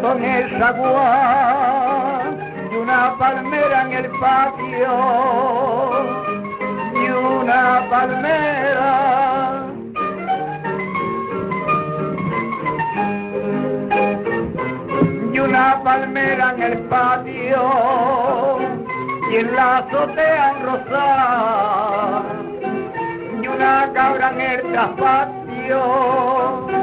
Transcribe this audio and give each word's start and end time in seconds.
En 0.00 0.24
el 0.24 0.56
zaguán 0.56 2.38
y 2.70 2.76
una 2.76 3.18
palmera 3.18 3.82
en 3.82 3.92
el 3.92 4.08
patio 4.20 4.94
y 6.94 7.10
una 7.10 7.84
palmera. 7.90 9.64
Y 15.32 15.38
una 15.40 15.82
palmera 15.82 16.54
en 16.56 16.62
el 16.62 16.78
patio 16.84 18.58
y 19.32 19.36
en 19.36 19.56
la 19.56 19.78
azotea 19.78 20.50
en 20.50 20.62
rosal 20.64 22.22
y 23.42 23.48
una 23.48 23.90
cabra 23.92 24.30
en 24.30 24.40
el 24.40 24.62
traspatio. 24.72 26.77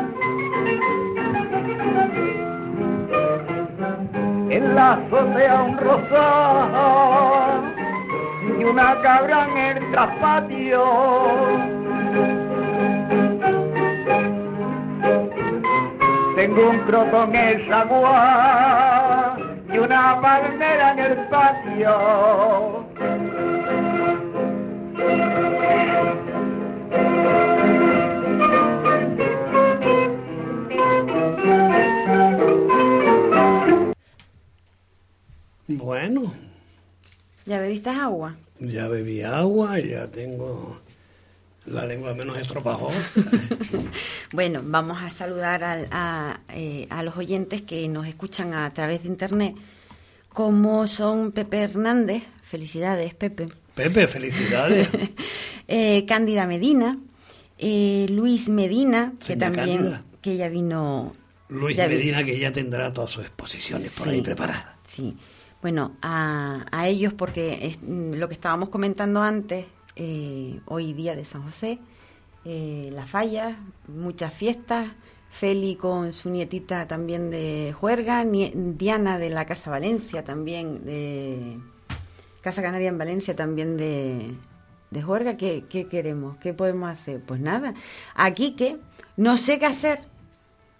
En 4.55 4.73
la 4.73 4.93
azotea 4.93 5.63
un 5.63 5.77
rosal 5.77 7.61
y 8.57 8.63
una 8.63 9.01
cabra 9.01 9.47
en 9.49 9.57
el 9.57 9.91
traspatio. 9.91 10.83
Tengo 16.35 16.69
un 16.69 16.77
croto 16.79 17.23
en 17.25 17.35
el 17.35 17.67
zaguán 17.67 19.61
y 19.73 19.77
una 19.77 20.21
palmera 20.21 20.91
en 20.91 20.99
el 20.99 21.15
patio. 21.27 22.84
Bueno, 35.89 36.33
¿Ya 37.45 37.59
bebiste 37.59 37.91
agua? 37.91 38.35
ya 38.59 38.87
bebí 38.87 39.21
agua, 39.21 39.77
ya 39.79 40.07
tengo 40.07 40.81
la 41.67 41.85
lengua 41.85 42.15
menos 42.15 42.39
estropajosa. 42.39 43.21
Bueno, 44.31 44.61
vamos 44.65 44.99
a 45.03 45.11
saludar 45.11 45.63
al- 45.63 45.87
a, 45.91 46.39
eh, 46.49 46.87
a 46.89 47.03
los 47.03 47.15
oyentes 47.17 47.61
que 47.61 47.87
nos 47.87 48.07
escuchan 48.07 48.55
a 48.55 48.73
través 48.73 49.03
de 49.03 49.09
internet, 49.09 49.55
como 50.29 50.87
son 50.87 51.31
Pepe 51.31 51.59
Hernández, 51.59 52.23
felicidades 52.41 53.13
Pepe, 53.13 53.49
Pepe, 53.75 54.07
felicidades. 54.07 54.89
eh, 55.67 56.03
Cándida 56.07 56.47
Medina, 56.47 56.97
eh, 57.59 58.07
Luis 58.09 58.49
Medina, 58.49 59.13
que 59.25 59.35
también, 59.37 59.77
Cándida. 59.77 60.03
que 60.23 60.35
ya 60.35 60.49
vino... 60.49 61.11
Luis 61.49 61.77
ya 61.77 61.85
vi- 61.87 61.97
Medina, 61.97 62.23
que 62.25 62.39
ya 62.39 62.51
tendrá 62.51 62.91
todas 62.91 63.11
sus 63.11 63.23
exposiciones 63.23 63.93
por 63.93 64.09
ahí 64.09 64.21
preparadas. 64.23 64.65
Sí. 64.89 65.15
Bueno, 65.65 65.93
a, 66.03 66.85
ellos, 66.85 67.15
porque 67.15 67.65
es, 67.65 67.79
mm, 67.81 68.13
lo 68.19 68.27
que 68.27 68.35
estábamos 68.35 68.69
comentando 68.69 69.23
antes, 69.23 69.65
eh, 69.95 70.59
hoy 70.65 70.93
día 70.93 71.15
de 71.15 71.25
San 71.25 71.41
José, 71.41 71.79
eh, 72.45 72.91
la 72.93 73.07
falla, 73.07 73.57
muchas 73.87 74.31
fiestas, 74.31 74.89
Feli 75.27 75.75
con 75.75 76.13
su 76.13 76.29
nietita 76.29 76.87
también 76.87 77.31
de 77.31 77.73
Juerga, 77.79 78.23
Diana 78.23 79.17
de 79.17 79.31
la 79.31 79.47
Casa 79.47 79.71
Valencia 79.71 80.23
también, 80.23 80.85
de 80.85 81.57
Casa 82.41 82.61
Canaria 82.61 82.89
en 82.89 82.99
Valencia 82.99 83.35
también 83.35 83.75
de, 83.75 84.35
de 84.91 85.01
Juerga. 85.01 85.35
¿Qué, 85.35 85.65
¿Qué 85.67 85.87
queremos? 85.87 86.37
¿Qué 86.37 86.53
podemos 86.53 86.91
hacer? 86.91 87.21
Pues 87.21 87.41
nada, 87.41 87.73
aquí 88.13 88.51
que 88.55 88.77
no 89.17 89.35
sé 89.35 89.57
qué 89.57 89.65
hacer, 89.65 90.01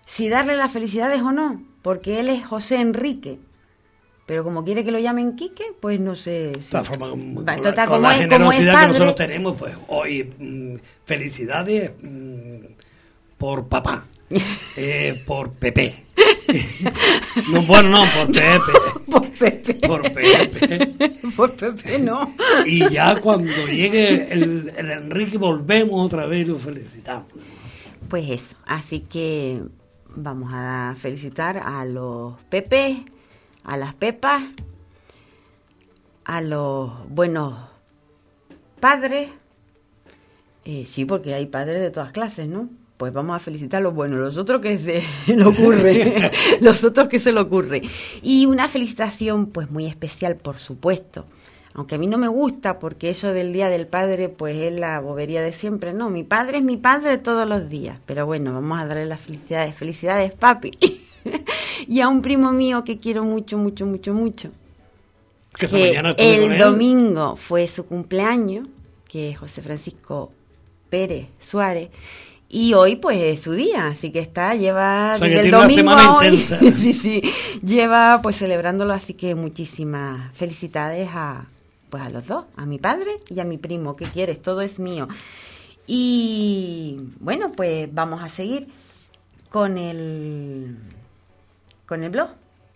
si 0.05 0.29
darle 0.29 0.55
las 0.55 0.71
felicidades 0.71 1.23
o 1.23 1.31
no, 1.31 1.65
porque 1.81 2.19
él 2.19 2.29
es 2.29 2.45
José 2.45 2.79
Enrique. 2.81 3.39
Pero 4.25 4.43
como 4.43 4.63
quiere 4.65 4.83
que 4.83 4.91
lo 4.91 4.97
llamen 4.99 5.35
Quique, 5.35 5.65
pues 5.79 5.99
no 5.99 6.15
sé. 6.15 6.51
Si- 6.59 6.71
formas, 6.71 7.09
con, 7.09 7.37
Va, 7.47 7.53
con 7.53 7.61
total, 7.61 7.75
la, 7.75 7.85
con 7.85 7.95
como 7.95 8.01
la 8.07 8.13
es- 8.13 8.17
como 8.27 8.51
es 8.51 8.57
generosidad 8.57 8.81
que 8.81 8.87
nosotros 8.87 9.15
tenemos, 9.15 9.57
pues 9.57 9.75
hoy 9.87 10.33
mm, 10.39 10.75
felicidades 11.05 11.91
mm, 12.01 12.55
por 13.37 13.67
papá, 13.67 14.05
eh, 14.77 15.21
por 15.27 15.51
Pepe. 15.51 16.03
no, 17.51 17.61
bueno, 17.63 17.89
no, 17.89 18.03
por 18.13 18.27
Pepe. 18.31 18.71
Por 19.11 19.29
Pepe. 19.31 19.73
Por 19.87 20.01
Pepe. 20.13 21.15
Por 21.35 21.51
Pepe, 21.53 21.99
no. 21.99 22.33
Y 22.65 22.89
ya 22.89 23.19
cuando 23.21 23.51
llegue 23.67 24.31
el, 24.33 24.71
el 24.75 24.91
Enrique 24.91 25.37
volvemos 25.37 26.03
otra 26.03 26.25
vez 26.25 26.47
y 26.47 26.51
lo 26.51 26.57
felicitamos. 26.57 27.27
Pues 28.09 28.29
eso. 28.29 28.55
Así 28.65 29.01
que 29.01 29.61
vamos 30.15 30.49
a 30.53 30.95
felicitar 30.97 31.57
a 31.57 31.83
los 31.85 32.33
Pepes, 32.49 32.97
a 33.65 33.77
las 33.77 33.93
Pepas, 33.95 34.43
a 36.23 36.41
los 36.41 36.91
buenos 37.09 37.55
padres. 38.79 39.29
Eh, 40.63 40.85
sí, 40.85 41.05
porque 41.05 41.33
hay 41.33 41.47
padres 41.47 41.81
de 41.81 41.91
todas 41.91 42.11
clases, 42.11 42.47
¿no? 42.47 42.69
Pues 42.97 43.11
vamos 43.11 43.35
a 43.35 43.39
felicitar 43.39 43.79
a 43.79 43.83
los 43.83 43.93
buenos, 43.93 44.19
los 44.19 44.37
otros 44.37 44.61
que 44.61 44.77
se 44.77 45.03
le 45.27 45.43
ocurre, 45.43 46.31
los 46.61 46.83
otros 46.83 47.07
que 47.07 47.19
se 47.19 47.31
le 47.31 47.39
ocurre. 47.39 47.81
Y 48.21 48.45
una 48.45 48.67
felicitación, 48.67 49.47
pues 49.47 49.69
muy 49.69 49.85
especial, 49.85 50.37
por 50.37 50.57
supuesto. 50.57 51.25
Aunque 51.73 51.95
a 51.95 51.97
mí 51.97 52.07
no 52.07 52.17
me 52.17 52.29
gusta, 52.29 52.79
porque 52.79 53.09
eso 53.09 53.33
del 53.33 53.51
Día 53.51 53.67
del 53.67 53.85
Padre, 53.85 54.29
pues 54.29 54.55
es 54.55 54.79
la 54.79 55.01
bobería 55.01 55.41
de 55.41 55.51
siempre. 55.51 55.93
No, 55.93 56.09
mi 56.09 56.23
padre 56.23 56.59
es 56.59 56.63
mi 56.63 56.77
padre 56.77 57.17
todos 57.17 57.47
los 57.47 57.67
días. 57.69 57.99
Pero 58.05 58.25
bueno, 58.25 58.53
vamos 58.53 58.79
a 58.79 58.85
darle 58.85 59.05
las 59.05 59.19
felicidades. 59.19 59.75
Felicidades, 59.75 60.33
papi. 60.33 60.71
y 61.87 62.01
a 62.01 62.07
un 62.07 62.21
primo 62.21 62.51
mío 62.51 62.83
que 62.83 62.99
quiero 62.99 63.23
mucho, 63.23 63.57
mucho, 63.57 63.85
mucho, 63.85 64.13
mucho 64.13 64.49
Que 65.57 65.67
que 65.67 66.35
el 66.35 66.57
domingo 66.57 67.35
fue 67.35 67.67
su 67.67 67.85
cumpleaños, 67.85 68.67
que 69.07 69.31
es 69.31 69.37
José 69.37 69.61
Francisco 69.61 70.31
Pérez 70.89 71.27
Suárez, 71.39 71.89
y 72.47 72.73
hoy 72.73 72.95
pues 72.95 73.19
es 73.19 73.41
su 73.41 73.53
día, 73.53 73.87
así 73.87 74.11
que 74.11 74.19
está, 74.19 74.55
lleva 74.55 75.13
O 75.15 75.17
sea, 75.17 75.27
que 75.27 75.35
desde 75.35 75.47
el 75.47 75.51
domingo 75.51 75.91
a 75.91 76.17
hoy, 76.17 76.37
sí, 76.75 76.93
sí, 76.93 77.21
lleva 77.63 78.21
pues 78.21 78.37
celebrándolo, 78.37 78.93
así 78.93 79.13
que 79.13 79.35
muchísimas 79.35 80.33
felicidades 80.35 81.09
a 81.11 81.47
pues 81.89 82.03
a 82.03 82.09
los 82.09 82.27
dos, 82.27 82.45
a 82.55 82.65
mi 82.65 82.77
padre 82.77 83.15
y 83.29 83.39
a 83.39 83.45
mi 83.45 83.57
primo, 83.57 83.95
¿qué 83.95 84.05
quieres? 84.05 84.41
Todo 84.41 84.61
es 84.61 84.79
mío. 84.79 85.07
Y 85.87 86.97
bueno, 87.19 87.51
pues 87.51 87.93
vamos 87.93 88.23
a 88.23 88.29
seguir 88.29 88.67
con 89.49 89.77
el 89.77 90.77
con 91.85 92.03
el 92.03 92.09
blog, 92.09 92.29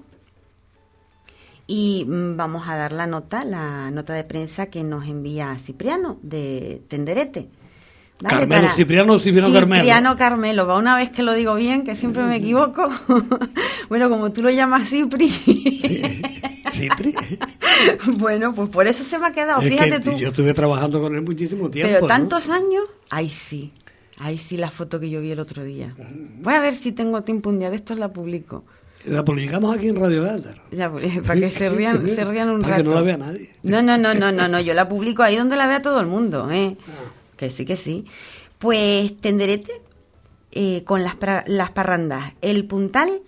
Y 1.70 2.06
mm, 2.06 2.38
vamos 2.38 2.66
a 2.68 2.78
dar 2.78 2.94
la 2.94 3.08
nota, 3.08 3.44
la 3.44 3.92
nota 3.92 4.14
de 4.14 4.24
prensa 4.24 4.68
que 4.68 4.84
nos 4.84 5.06
envía 5.06 5.58
Cipriano 5.60 6.18
de 6.22 6.82
Tenderete. 6.88 7.50
Carmelo, 8.20 8.70
Cipriano 8.70 9.14
o 9.14 9.20
Cipriano 9.20 9.54
Carmelo. 9.54 9.84
Cipriano 9.84 10.16
Carmelo, 10.16 10.66
va 10.66 10.78
una 10.78 10.96
vez 10.96 11.10
que 11.12 11.22
lo 11.22 11.34
digo 11.34 11.54
bien, 11.56 11.84
que 11.84 11.96
siempre 11.96 12.24
me 12.24 12.38
equivoco. 12.38 12.90
bueno, 13.90 14.10
como 14.10 14.32
tú 14.32 14.42
lo 14.42 14.50
llamas 14.50 14.90
Cipri. 14.90 15.28
Cipri. 16.72 17.14
bueno, 18.18 18.54
pues 18.54 18.70
por 18.70 18.88
eso 18.88 19.04
se 19.04 19.20
me 19.20 19.28
ha 19.28 19.32
quedado, 19.32 19.62
Es 19.62 19.70
fíjate 19.70 20.00
tú. 20.00 20.12
yo 20.14 20.30
estuve 20.30 20.54
trabajando 20.54 21.00
con 21.00 21.16
él 21.16 21.22
muchísimo 21.22 21.70
tiempo. 21.70 21.90
Pero 21.90 22.02
¿no? 22.02 22.08
tantos 22.08 22.50
años, 22.50 22.84
ahí 23.10 23.30
sí. 23.30 23.72
Ahí 24.20 24.40
sí 24.40 24.58
la 24.58 24.72
foto 24.72 25.00
que 25.00 25.12
yo 25.12 25.22
vi 25.22 25.32
el 25.32 25.40
otro 25.40 25.64
día. 25.64 25.94
Voy 26.42 26.56
a 26.56 26.60
ver 26.60 26.76
si 26.76 26.92
tengo 26.92 27.22
tiempo 27.22 27.52
un 27.52 27.60
día 27.60 27.70
de 27.70 27.76
estos 27.76 28.00
la 28.00 28.12
publico. 28.12 28.64
La 29.06 29.24
publicamos 29.24 29.76
aquí 29.78 29.90
en 29.90 29.96
Radio 29.96 30.24
publico, 30.24 31.22
para 31.28 31.40
que 31.40 31.52
se 31.52 31.70
rían, 31.70 32.08
se 32.10 32.26
rían 32.26 32.50
un 32.50 32.62
Para 32.62 32.78
rato. 32.78 32.84
que 32.84 32.90
no 32.90 32.96
la 32.96 33.02
vea 33.04 33.18
nadie. 33.18 33.48
No, 33.64 33.82
no, 33.82 33.98
no, 33.98 34.14
no, 34.16 34.32
no, 34.32 34.48
no, 34.48 34.60
yo 34.60 34.74
la 34.74 34.90
publico 34.90 35.22
ahí 35.22 35.36
donde 35.36 35.56
la 35.56 35.68
vea 35.68 35.82
todo 35.82 36.00
el 36.02 36.08
mundo, 36.08 36.50
¿eh? 36.52 36.76
Ah. 36.88 36.92
Que 37.38 37.50
sí, 37.50 37.66
que 37.66 37.78
sí. 37.78 38.06
Pues 38.58 39.16
Tenderete 39.22 39.82
eh, 40.52 40.84
con 40.84 41.04
las, 41.04 41.16
las 41.46 41.72
parrandas 41.72 42.34
El 42.42 42.66
Puntal 42.66 43.22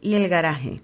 y 0.00 0.14
El 0.14 0.28
Garaje. 0.28 0.80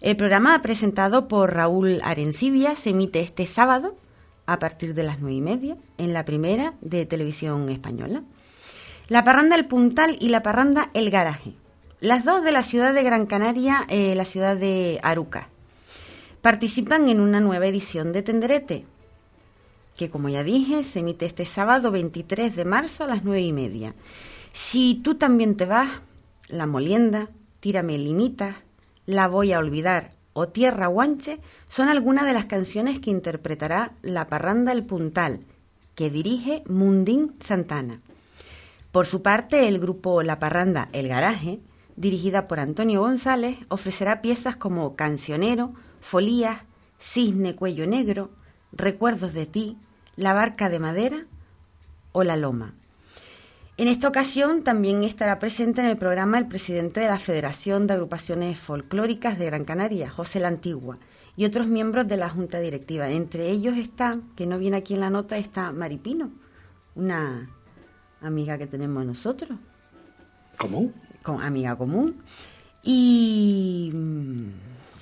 El 0.00 0.16
programa 0.16 0.60
presentado 0.60 1.28
por 1.28 1.54
Raúl 1.54 2.00
Arencibia 2.04 2.76
se 2.76 2.90
emite 2.90 3.20
este 3.20 3.46
sábado 3.46 3.96
a 4.46 4.58
partir 4.58 4.94
de 4.94 5.02
las 5.02 5.20
nueve 5.20 5.36
y 5.36 5.40
media 5.40 5.76
en 5.96 6.12
la 6.12 6.24
primera 6.24 6.74
de 6.80 7.06
televisión 7.06 7.68
española. 7.70 8.22
La 9.08 9.24
parranda 9.24 9.56
El 9.56 9.66
Puntal 9.66 10.16
y 10.20 10.28
la 10.28 10.42
parranda 10.42 10.90
El 10.94 11.10
Garaje. 11.10 11.54
Las 12.00 12.24
dos 12.24 12.44
de 12.44 12.52
la 12.52 12.62
ciudad 12.62 12.92
de 12.92 13.02
Gran 13.02 13.26
Canaria, 13.26 13.86
eh, 13.88 14.14
la 14.14 14.24
ciudad 14.24 14.56
de 14.56 15.00
Aruca. 15.02 15.48
Participan 16.42 17.08
en 17.08 17.20
una 17.20 17.40
nueva 17.40 17.66
edición 17.66 18.12
de 18.12 18.22
Tenderete, 18.22 18.84
que 19.96 20.10
como 20.10 20.28
ya 20.28 20.42
dije, 20.42 20.82
se 20.82 21.00
emite 21.00 21.26
este 21.26 21.46
sábado 21.46 21.90
23 21.90 22.54
de 22.56 22.64
marzo 22.64 23.04
a 23.04 23.06
las 23.06 23.24
nueve 23.24 23.42
y 23.42 23.52
media. 23.52 23.94
Si 24.52 25.00
tú 25.02 25.16
también 25.16 25.56
te 25.56 25.66
vas, 25.66 25.90
La 26.48 26.66
Molienda, 26.66 27.28
Tírame 27.60 27.98
Limita, 27.98 28.62
La 29.06 29.28
Voy 29.28 29.52
a 29.52 29.58
Olvidar 29.58 30.12
o 30.32 30.48
Tierra 30.48 30.88
Guanche 30.88 31.40
son 31.68 31.88
algunas 31.88 32.26
de 32.26 32.34
las 32.34 32.46
canciones 32.46 33.00
que 33.00 33.10
interpretará 33.10 33.92
la 34.02 34.26
parranda 34.26 34.72
El 34.72 34.84
Puntal, 34.84 35.40
que 35.94 36.10
dirige 36.10 36.62
Mundín 36.66 37.36
Santana. 37.40 38.00
Por 38.92 39.06
su 39.06 39.22
parte, 39.22 39.66
el 39.68 39.78
grupo 39.78 40.22
La 40.22 40.38
Parranda 40.38 40.88
El 40.92 41.08
Garaje, 41.08 41.60
dirigida 41.96 42.46
por 42.46 42.60
Antonio 42.60 43.00
González, 43.00 43.58
ofrecerá 43.68 44.20
piezas 44.22 44.56
como 44.56 44.94
Cancionero, 44.96 45.72
Folías, 46.00 46.60
Cisne 47.00 47.54
Cuello 47.54 47.86
Negro, 47.86 48.30
Recuerdos 48.76 49.34
de 49.34 49.46
ti, 49.46 49.76
La 50.16 50.32
Barca 50.32 50.68
de 50.68 50.78
Madera 50.78 51.26
o 52.12 52.24
La 52.24 52.36
Loma. 52.36 52.74
En 53.76 53.88
esta 53.88 54.08
ocasión 54.08 54.62
también 54.62 55.02
estará 55.02 55.38
presente 55.38 55.80
en 55.80 55.88
el 55.88 55.96
programa 55.96 56.38
el 56.38 56.46
presidente 56.46 57.00
de 57.00 57.08
la 57.08 57.18
Federación 57.18 57.86
de 57.86 57.94
Agrupaciones 57.94 58.58
Folclóricas 58.58 59.38
de 59.38 59.46
Gran 59.46 59.64
Canaria, 59.64 60.10
José 60.10 60.38
La 60.40 60.48
Antigua, 60.48 60.98
y 61.36 61.44
otros 61.44 61.66
miembros 61.66 62.06
de 62.06 62.16
la 62.16 62.28
Junta 62.28 62.60
Directiva. 62.60 63.10
Entre 63.10 63.48
ellos 63.50 63.76
está, 63.76 64.18
que 64.36 64.46
no 64.46 64.58
viene 64.58 64.76
aquí 64.76 64.94
en 64.94 65.00
la 65.00 65.10
nota, 65.10 65.36
está 65.38 65.72
Maripino, 65.72 66.30
una 66.94 67.50
amiga 68.20 68.58
que 68.58 68.66
tenemos 68.66 69.04
nosotros. 69.04 69.58
¿Común? 70.56 70.94
Con, 71.22 71.42
amiga 71.42 71.76
común. 71.76 72.16
Y 72.82 73.92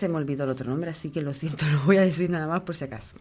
se 0.03 0.09
me 0.09 0.17
olvidó 0.17 0.43
el 0.43 0.51
otro 0.51 0.69
nombre, 0.69 0.91
así 0.91 1.11
que 1.11 1.23
lo 1.23 1.33
siento, 1.33 1.65
lo 1.73 1.81
voy 1.83 1.97
a 1.97 2.01
decir 2.01 2.29
nada 2.29 2.49
más 2.49 2.65
por 2.65 2.75
si 2.75 2.83
acaso. 2.83 3.15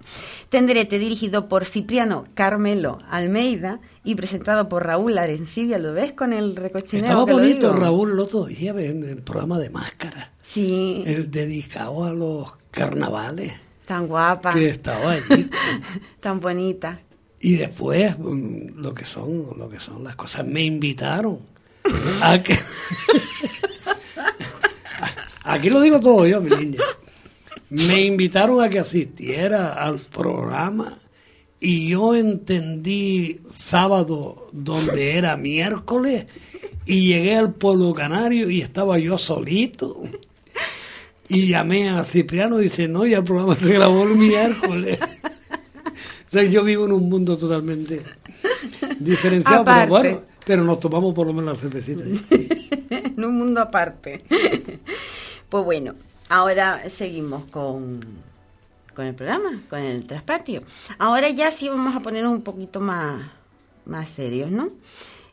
Tenderete, 0.50 0.98
dirigido 0.98 1.48
por 1.48 1.66
Cipriano 1.66 2.25
Carmelo 2.33 2.98
Almeida 3.07 3.81
y 4.04 4.16
presentado 4.16 4.68
por 4.68 4.88
Raúl 4.88 5.19
Arencibia, 5.19 5.78
¿lo 5.78 5.94
ves 5.94 6.13
con 6.13 6.33
el 6.33 6.56
recochineo? 6.56 7.06
Estaba 7.06 7.25
bonito 7.25 7.72
Raúl 7.72 8.13
el 8.13 8.19
otro 8.19 8.45
día 8.45 8.72
en 8.72 9.04
el 9.04 9.22
programa 9.22 9.60
de 9.60 9.69
máscara. 9.69 10.31
Sí. 10.42 11.04
El 11.06 11.30
dedicado 11.30 12.04
a 12.04 12.13
los 12.13 12.51
carnavales. 12.72 13.54
Tan 13.86 14.07
guapa. 14.07 14.51
Que 14.51 14.69
estaba 14.69 15.12
allí. 15.12 15.51
Tan 16.19 16.39
bonita. 16.39 16.98
Y 17.39 17.57
después, 17.57 18.18
mm, 18.18 18.81
lo 18.81 18.92
que 18.95 19.06
son, 19.06 19.54
lo 19.56 19.69
que 19.69 19.80
son 19.80 20.04
las 20.04 20.16
cosas, 20.16 20.48
me 20.48 20.63
invitaron 20.63 21.42
a 22.24 22.42
que 22.42 22.57
Aquí 25.51 25.69
lo 25.69 25.81
digo 25.81 26.00
todo 26.00 26.25
yo, 26.25 26.39
mi 26.39 26.56
niña. 26.56 26.80
Me 27.69 28.06
invitaron 28.06 28.62
a 28.62 28.69
que 28.69 28.80
asistiera 28.80 29.74
al 29.74 30.00
programa 30.00 30.98
y 31.59 31.89
yo 31.89 32.15
entendí 32.15 33.42
sábado 33.45 34.48
donde 34.53 35.18
era 35.18 35.36
miércoles 35.36 36.25
y 36.86 37.07
llegué 37.07 37.36
al 37.36 37.53
pueblo 37.53 37.94
canario 37.94 38.50
y 38.50 38.62
estaba 38.62 38.98
yo 38.98 39.18
solito. 39.18 40.01
Y 41.27 41.48
llamé 41.48 41.89
a 41.89 42.06
Cipriano 42.06 42.59
y 42.59 42.63
dice, 42.63 42.88
no, 42.88 43.06
ya 43.06 43.18
el 43.18 43.24
programa 43.25 43.56
se 43.56 43.74
grabó 43.74 44.04
el 44.04 44.15
miércoles. 44.15 45.00
o 45.01 46.27
sea, 46.30 46.44
yo 46.44 46.63
vivo 46.63 46.86
en 46.86 46.94
un 46.94 47.09
mundo 47.09 47.38
totalmente 47.38 48.01
diferenciado, 49.00 49.65
pero 49.65 49.88
bueno, 49.88 50.21
pero 50.45 50.63
nos 50.63 50.80
tomamos 50.80 51.13
por 51.13 51.27
lo 51.27 51.33
menos 51.33 51.62
la 51.62 51.69
cervecita. 51.69 52.04
en 52.89 53.24
un 53.24 53.36
mundo 53.36 53.62
aparte. 53.62 54.24
Pues 55.51 55.65
bueno, 55.65 55.95
ahora 56.30 56.89
seguimos 56.89 57.44
con, 57.51 58.00
con 58.95 59.06
el 59.06 59.13
programa, 59.13 59.62
con 59.69 59.80
el 59.80 60.07
traspatio. 60.07 60.63
Ahora 60.98 61.30
ya 61.30 61.51
sí 61.51 61.68
vamos 61.68 61.94
a 61.94 62.00
ponernos 62.00 62.31
un 62.31 62.42
poquito 62.42 62.80
más, 62.80 63.30
más 63.83 64.07
serios, 64.07 64.50
¿no? 64.50 64.69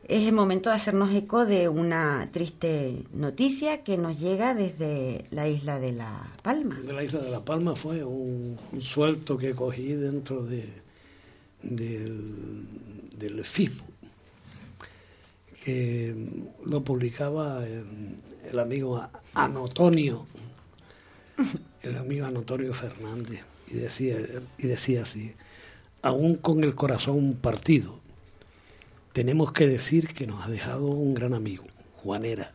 Es 0.08 0.26
el 0.26 0.32
momento 0.32 0.70
de 0.70 0.76
hacernos 0.76 1.14
eco 1.14 1.46
de 1.46 1.68
una 1.68 2.28
triste 2.32 3.04
noticia 3.12 3.84
que 3.84 3.96
nos 3.96 4.18
llega 4.18 4.54
desde 4.56 5.26
la 5.30 5.46
isla 5.46 5.78
de 5.78 5.92
La 5.92 6.28
Palma. 6.42 6.80
De 6.80 6.92
la 6.92 7.04
isla 7.04 7.20
de 7.20 7.30
La 7.30 7.44
Palma 7.44 7.76
fue 7.76 8.02
un, 8.02 8.58
suelto 8.80 9.38
que 9.38 9.54
cogí 9.54 9.92
dentro 9.92 10.44
de, 10.44 10.68
del, 11.62 12.66
del 13.16 13.44
FIPO, 13.44 13.84
que 15.64 16.12
lo 16.64 16.82
publicaba 16.82 17.64
en, 17.64 18.16
el 18.50 18.58
amigo 18.58 19.02
Anotonio, 19.38 20.26
el 21.82 21.96
amigo 21.96 22.26
Anotonio 22.26 22.74
Fernández, 22.74 23.44
y 23.68 23.74
decía, 23.74 24.16
y 24.58 24.66
decía 24.66 25.02
así, 25.02 25.32
aún 26.02 26.36
con 26.36 26.64
el 26.64 26.74
corazón 26.74 27.34
partido, 27.40 28.00
tenemos 29.12 29.52
que 29.52 29.68
decir 29.68 30.08
que 30.08 30.26
nos 30.26 30.44
ha 30.44 30.50
dejado 30.50 30.86
un 30.86 31.14
gran 31.14 31.34
amigo, 31.34 31.62
Juanera, 31.98 32.50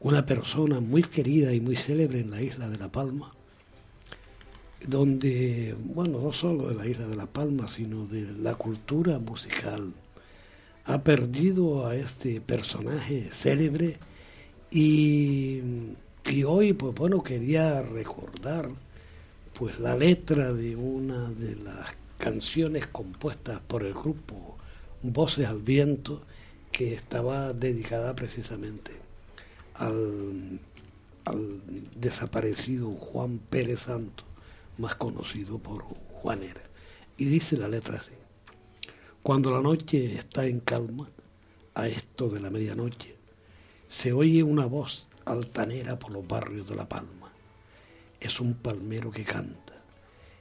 una 0.00 0.26
persona 0.26 0.78
muy 0.80 1.02
querida 1.02 1.54
y 1.54 1.60
muy 1.62 1.76
célebre 1.76 2.20
en 2.20 2.32
la 2.32 2.42
isla 2.42 2.68
de 2.68 2.76
La 2.76 2.92
Palma, 2.92 3.32
donde, 4.86 5.74
bueno, 5.80 6.20
no 6.20 6.34
solo 6.34 6.68
de 6.68 6.74
la 6.74 6.86
isla 6.86 7.06
de 7.06 7.16
La 7.16 7.26
Palma, 7.26 7.66
sino 7.66 8.04
de 8.04 8.30
la 8.42 8.56
cultura 8.56 9.18
musical, 9.18 9.94
ha 10.84 11.02
perdido 11.02 11.86
a 11.86 11.96
este 11.96 12.42
personaje 12.42 13.30
célebre 13.32 13.96
y, 14.70 15.62
hoy, 16.46 16.72
pues 16.72 16.94
bueno, 16.94 17.22
quería 17.22 17.82
recordar 17.82 18.68
pues 19.54 19.78
la 19.80 19.96
letra 19.96 20.52
de 20.52 20.76
una 20.76 21.30
de 21.30 21.56
las 21.56 21.90
canciones 22.18 22.86
compuestas 22.86 23.60
por 23.66 23.82
el 23.82 23.94
grupo 23.94 24.56
Voces 25.02 25.46
al 25.46 25.62
Viento, 25.62 26.22
que 26.70 26.94
estaba 26.94 27.52
dedicada 27.52 28.14
precisamente 28.14 28.92
al, 29.74 30.60
al 31.24 31.60
desaparecido 31.96 32.90
Juan 32.92 33.38
Pérez 33.38 33.80
Santo, 33.80 34.24
más 34.76 34.94
conocido 34.94 35.58
por 35.58 35.82
Juanera. 36.12 36.62
Y 37.16 37.24
dice 37.24 37.56
la 37.56 37.68
letra 37.68 37.98
así, 37.98 38.12
cuando 39.22 39.50
la 39.50 39.60
noche 39.60 40.14
está 40.14 40.46
en 40.46 40.60
calma, 40.60 41.08
a 41.74 41.86
esto 41.86 42.28
de 42.28 42.40
la 42.40 42.50
medianoche, 42.50 43.17
se 43.88 44.12
oye 44.12 44.42
una 44.42 44.66
voz 44.66 45.08
altanera 45.24 45.98
por 45.98 46.10
los 46.12 46.26
barrios 46.26 46.68
de 46.68 46.76
La 46.76 46.88
Palma. 46.88 47.30
Es 48.20 48.40
un 48.40 48.54
palmero 48.54 49.10
que 49.10 49.24
canta. 49.24 49.74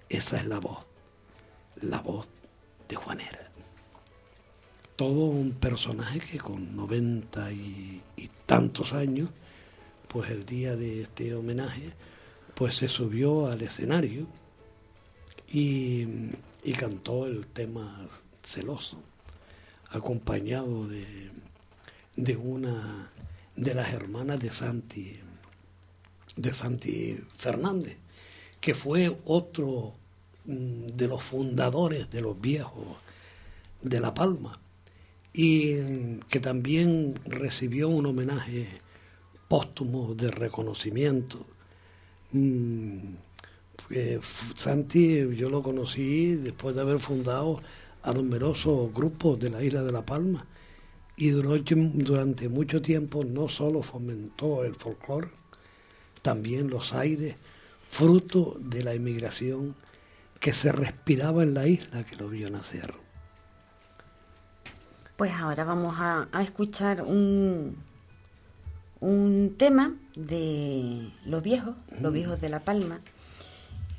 Esa 0.10 0.38
es 0.38 0.46
la 0.48 0.60
voz, 0.60 0.86
la 1.82 2.02
voz 2.02 2.30
de 2.88 2.96
Juanera. 2.96 3.52
Todo 4.96 5.26
un 5.26 5.52
personaje 5.52 6.20
que 6.20 6.40
con 6.40 6.76
noventa 6.76 7.52
y, 7.52 8.02
tantos 8.46 8.94
años, 8.94 9.30
pues 10.08 10.30
el 10.30 10.46
día 10.46 10.76
de 10.76 11.02
este 11.02 11.36
homenaje, 11.36 11.92
pues 12.56 12.76
se 12.76 12.88
subió 12.88 13.48
al 13.48 13.62
escenario 13.62 14.26
y, 15.52 16.08
y 16.64 16.74
cantó 16.74 17.28
el 17.28 17.46
tema 17.48 18.08
celoso, 18.42 19.00
acompañado 19.90 20.88
de, 20.88 21.30
de 22.16 22.36
una 22.38 23.12
de 23.58 23.74
las 23.74 23.92
hermanas 23.92 24.40
de 24.40 24.52
Santi, 24.52 25.20
de 26.36 26.54
Santi 26.54 27.20
Fernández, 27.36 27.98
que 28.62 28.74
fue 28.74 29.18
otro 29.26 29.96
mm, 30.46 30.88
de 30.88 31.08
los 31.08 31.24
fundadores 31.24 32.10
de 32.10 32.22
los 32.22 32.40
viejos 32.40 32.86
de 33.82 34.00
La 34.00 34.14
Palma 34.14 34.60
y 35.34 36.20
que 36.30 36.40
también 36.40 37.16
recibió 37.26 37.90
un 37.90 38.06
homenaje 38.06 38.68
póstumo 39.48 40.14
de 40.14 40.30
reconocimiento. 40.30 41.46
Mm, 42.32 43.16
Santi 44.56 45.36
yo 45.36 45.50
lo 45.50 45.64
conocí 45.64 46.36
después 46.36 46.76
de 46.76 46.82
haber 46.82 47.00
fundado 47.00 47.62
a 48.04 48.14
numerosos 48.14 48.94
grupos 48.94 49.40
de 49.40 49.50
la 49.50 49.64
isla 49.64 49.82
de 49.82 49.92
La 49.92 50.06
Palma 50.06 50.46
y 51.18 51.32
durante 51.32 52.48
mucho 52.48 52.82
tiempo 52.82 53.26
no 53.26 53.50
solo 53.50 53.82
fomentó 53.82 54.64
el 54.64 54.76
folclore, 54.76 55.30
también 56.22 56.70
los 56.70 56.94
aires, 56.94 57.36
fruto 57.90 58.56
de 58.60 58.84
la 58.84 58.94
inmigración 58.94 59.76
que 60.40 60.54
se 60.54 60.72
respiraba 60.72 61.42
en 61.42 61.56
la 61.56 61.68
isla 61.68 62.04
que 62.04 62.16
lo 62.16 62.30
vio 62.30 62.50
nacer. 62.52 62.94
Pues 65.16 65.32
ahora 65.32 65.64
vamos 65.64 65.96
a, 65.98 66.28
escuchar 66.44 67.02
un, 67.02 67.76
un 69.00 69.56
tema 69.58 69.96
de 70.16 71.12
Los 71.26 71.42
Viejos, 71.42 71.76
Los 72.00 72.14
Viejos 72.14 72.40
de 72.40 72.50
La 72.50 72.60
Palma, 72.60 73.02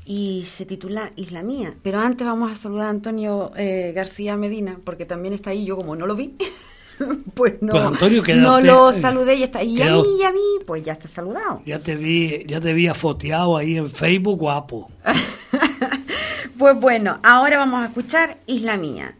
y 0.05 0.45
se 0.47 0.65
titula 0.65 1.11
Isla 1.17 1.43
Mía. 1.43 1.75
Pero 1.83 1.99
antes 1.99 2.25
vamos 2.25 2.53
a 2.53 2.55
saludar 2.55 2.87
a 2.87 2.91
Antonio 2.91 3.51
eh, 3.57 3.93
García 3.95 4.37
Medina, 4.37 4.79
porque 4.85 5.05
también 5.05 5.35
está 5.35 5.51
ahí, 5.51 5.65
yo 5.65 5.77
como 5.77 5.97
no 5.97 6.07
lo 6.07 6.15
vi, 6.15 6.37
pues 7.35 7.55
no, 7.61 7.73
pues 7.73 8.37
no 8.37 8.61
lo 8.61 8.93
saludé 8.93 9.37
y 9.37 9.43
está 9.45 9.63
y 9.63 9.81
a 9.83 9.93
mí 9.93 10.03
y 10.21 10.23
a 10.23 10.33
mí, 10.33 10.41
pues 10.67 10.85
ya 10.85 10.95
está 10.95 11.09
saludado. 11.09 11.63
Ya 11.67 11.79
te 11.79 11.95
vi, 11.95 12.45
ya 12.47 12.61
te 12.61 12.73
vi 12.73 12.87
afoteado 12.87 13.57
ahí 13.57 13.77
en 13.77 13.91
Facebook, 13.91 14.39
guapo. 14.39 14.91
pues 16.59 16.79
bueno, 16.79 17.19
ahora 17.23 17.59
vamos 17.59 17.83
a 17.83 17.87
escuchar 17.87 18.39
Isla 18.47 18.77
Mía. 18.77 19.18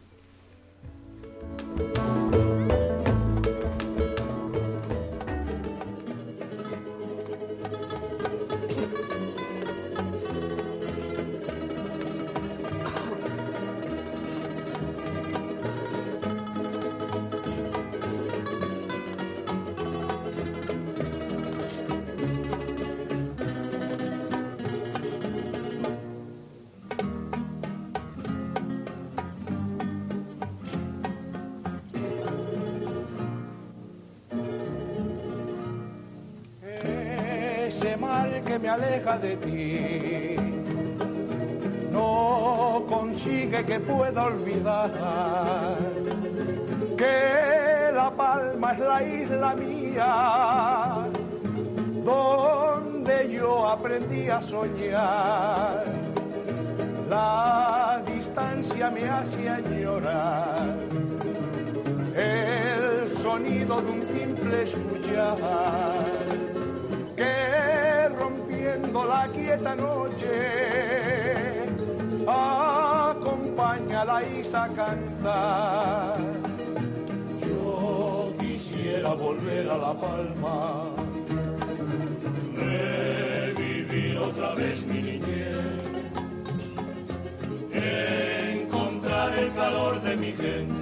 De 39.17 39.35
ti. 39.37 40.35
No 41.91 42.85
consigue 42.87 43.65
que 43.65 43.79
pueda 43.79 44.25
olvidar 44.25 44.91
que 46.97 47.91
La 47.93 48.11
Palma 48.11 48.73
es 48.73 48.79
la 48.79 49.03
isla 49.03 49.55
mía, 49.55 51.07
donde 52.05 53.31
yo 53.31 53.67
aprendí 53.67 54.29
a 54.29 54.41
soñar. 54.41 55.85
La 57.09 58.03
distancia 58.05 58.91
me 58.91 59.09
hacía 59.09 59.59
llorar, 59.59 60.75
el 62.15 63.09
sonido 63.09 63.81
de 63.81 63.91
un 63.91 64.01
timple 64.01 64.63
escuchar 64.63 66.08
quieta 69.49 69.75
noche, 69.75 70.29
acompaña 72.27 74.05
la 74.05 74.21
isa 74.23 74.65
a 74.65 74.69
cantar. 74.69 76.17
Yo 77.41 78.31
quisiera 78.39 79.13
volver 79.15 79.67
a 79.71 79.77
La 79.77 79.93
Palma, 79.99 80.91
revivir 82.55 84.19
otra 84.19 84.53
vez 84.53 84.85
mi 84.85 85.01
niñez, 85.01 85.65
encontrar 87.73 89.33
el 89.33 89.51
calor 89.55 89.99
de 90.03 90.15
mi 90.15 90.31
gente, 90.33 90.78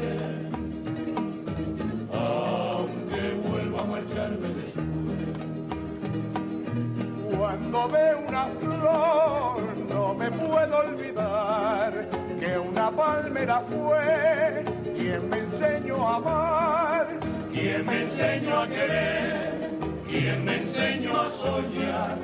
cuando 7.77 7.97
veo 7.97 8.19
una 8.27 8.45
flor 8.45 9.77
no 9.89 10.13
me 10.15 10.31
puedo 10.31 10.77
olvidar 10.79 12.07
que 12.39 12.57
una 12.57 12.89
palmera 12.89 13.59
fue 13.59 14.63
quien 14.95 15.29
me 15.29 15.39
enseñó 15.39 16.07
a 16.07 16.15
amar, 16.15 17.07
quien 17.53 17.85
me 17.85 18.01
enseñó 18.03 18.61
a 18.61 18.67
querer, 18.67 19.69
quien 20.07 20.45
me 20.45 20.55
enseñó 20.57 21.21
a 21.21 21.29
soñar. 21.29 22.17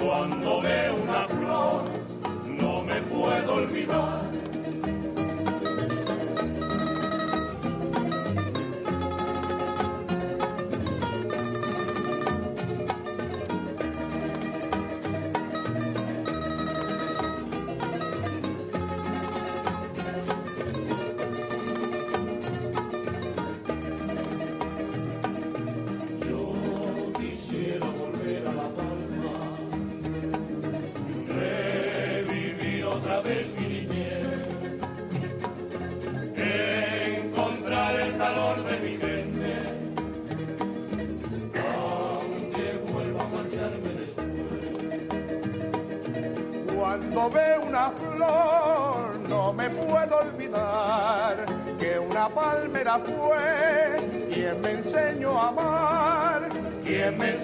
Cuando 0.00 0.60
veo 0.62 0.96
una 0.96 1.28
flor 1.28 1.82
no 2.46 2.82
me 2.82 3.00
puedo 3.02 3.54
olvidar 3.54 4.41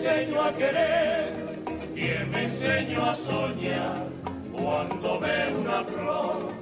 enseñó 0.08 0.42
a 0.42 0.54
querer, 0.54 1.32
quien 1.94 2.30
me 2.30 2.44
enseñó 2.44 3.04
a 3.04 3.16
soñar. 3.16 4.06
Cuando 4.52 5.20
veo 5.20 5.60
una 5.60 5.84
flor, 5.84 6.57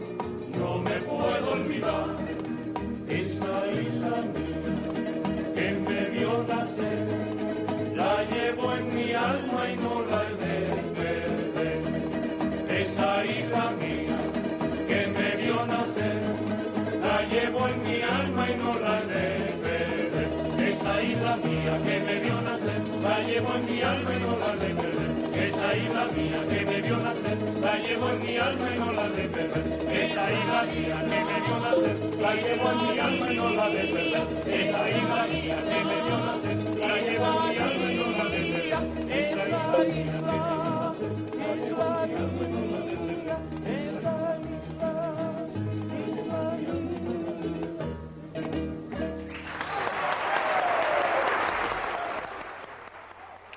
Esa 25.66 25.78
isla 25.78 26.06
mía 26.14 26.40
que 26.49 26.64
me 26.64 26.80
vio 26.80 26.96
nacer, 26.99 27.38
la 27.61 27.76
llevo 27.78 28.11
en 28.11 28.23
mi 28.23 28.37
alma 28.37 28.70
y 28.73 28.78
no 28.78 28.92
la 28.92 29.08
de 29.08 29.28
perder. 29.28 29.64
Esa 29.90 30.32
isla 30.32 30.62
mía 30.62 31.00
que 31.00 31.25
me 31.25 31.40
vio 31.40 31.58
nacer, 31.58 31.96
la 32.20 32.35
llevo 32.37 32.70
en 32.70 32.82
mi 32.82 32.99
alma 33.00 33.32
y 33.32 33.37
no 33.37 33.50
la 33.50 33.68
de 33.70 33.85
perder. 33.88 34.26
Esa 34.46 34.90
isla 34.90 35.26
mía 35.26 35.58
que 35.66 35.85
me 35.88 35.96
vio 36.04 36.18
nacer, 36.25 36.56
la 36.78 36.96
llevo 37.00 37.26
en 37.26 37.49
mi 37.49 37.58
alma 37.58 37.90
y 37.90 37.96
no 37.96 38.06
la 38.12 38.25
de 38.30 38.40
perder. 38.46 38.85
Esa 39.11 39.42
isla 39.49 39.78
mía 39.88 40.14
que 40.14 40.38
me 40.38 40.76
nacer, 40.78 41.12
la 41.37 41.54
llevo 41.56 41.82
en 41.82 42.11
mi 42.11 42.14
alma 42.14 42.46
y 42.46 42.52
no 42.52 42.61
la 42.61 42.70
de. 42.70 42.75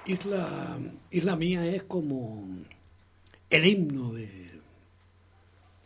Isla, 0.10 0.80
Isla 1.12 1.36
Mía 1.36 1.68
es 1.68 1.84
como 1.84 2.48
el 3.52 3.66
himno 3.66 4.12
de 4.12 4.50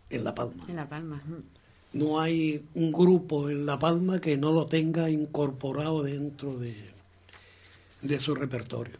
en 0.10 0.24
La 0.24 0.34
Palma. 0.34 0.64
En 0.70 0.78
La 0.78 0.88
Palma. 0.88 1.22
No 1.92 2.22
hay 2.22 2.66
un 2.74 2.94
grupo 2.94 3.50
en 3.50 3.66
La 3.66 3.78
Palma 3.78 4.22
que 4.22 4.38
no 4.38 4.54
lo 4.54 4.66
tenga 4.68 5.10
incorporado 5.10 6.04
dentro 6.04 6.58
de, 6.58 6.74
de 8.02 8.20
su 8.22 8.34
repertorio. 8.34 8.96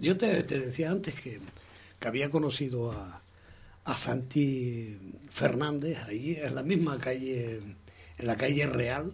Yo 0.00 0.16
te, 0.16 0.42
decía 0.44 0.90
antes 0.90 1.14
que, 1.14 1.38
que 2.00 2.08
había 2.08 2.30
conocido 2.30 2.90
a, 2.90 3.22
a, 3.84 3.96
Santi 3.98 4.96
Fernández 5.28 6.04
ahí 6.04 6.38
en 6.40 6.54
la 6.54 6.62
misma 6.62 6.98
calle, 6.98 7.60
en 8.16 8.26
la 8.26 8.38
calle 8.38 8.66
Real, 8.66 9.12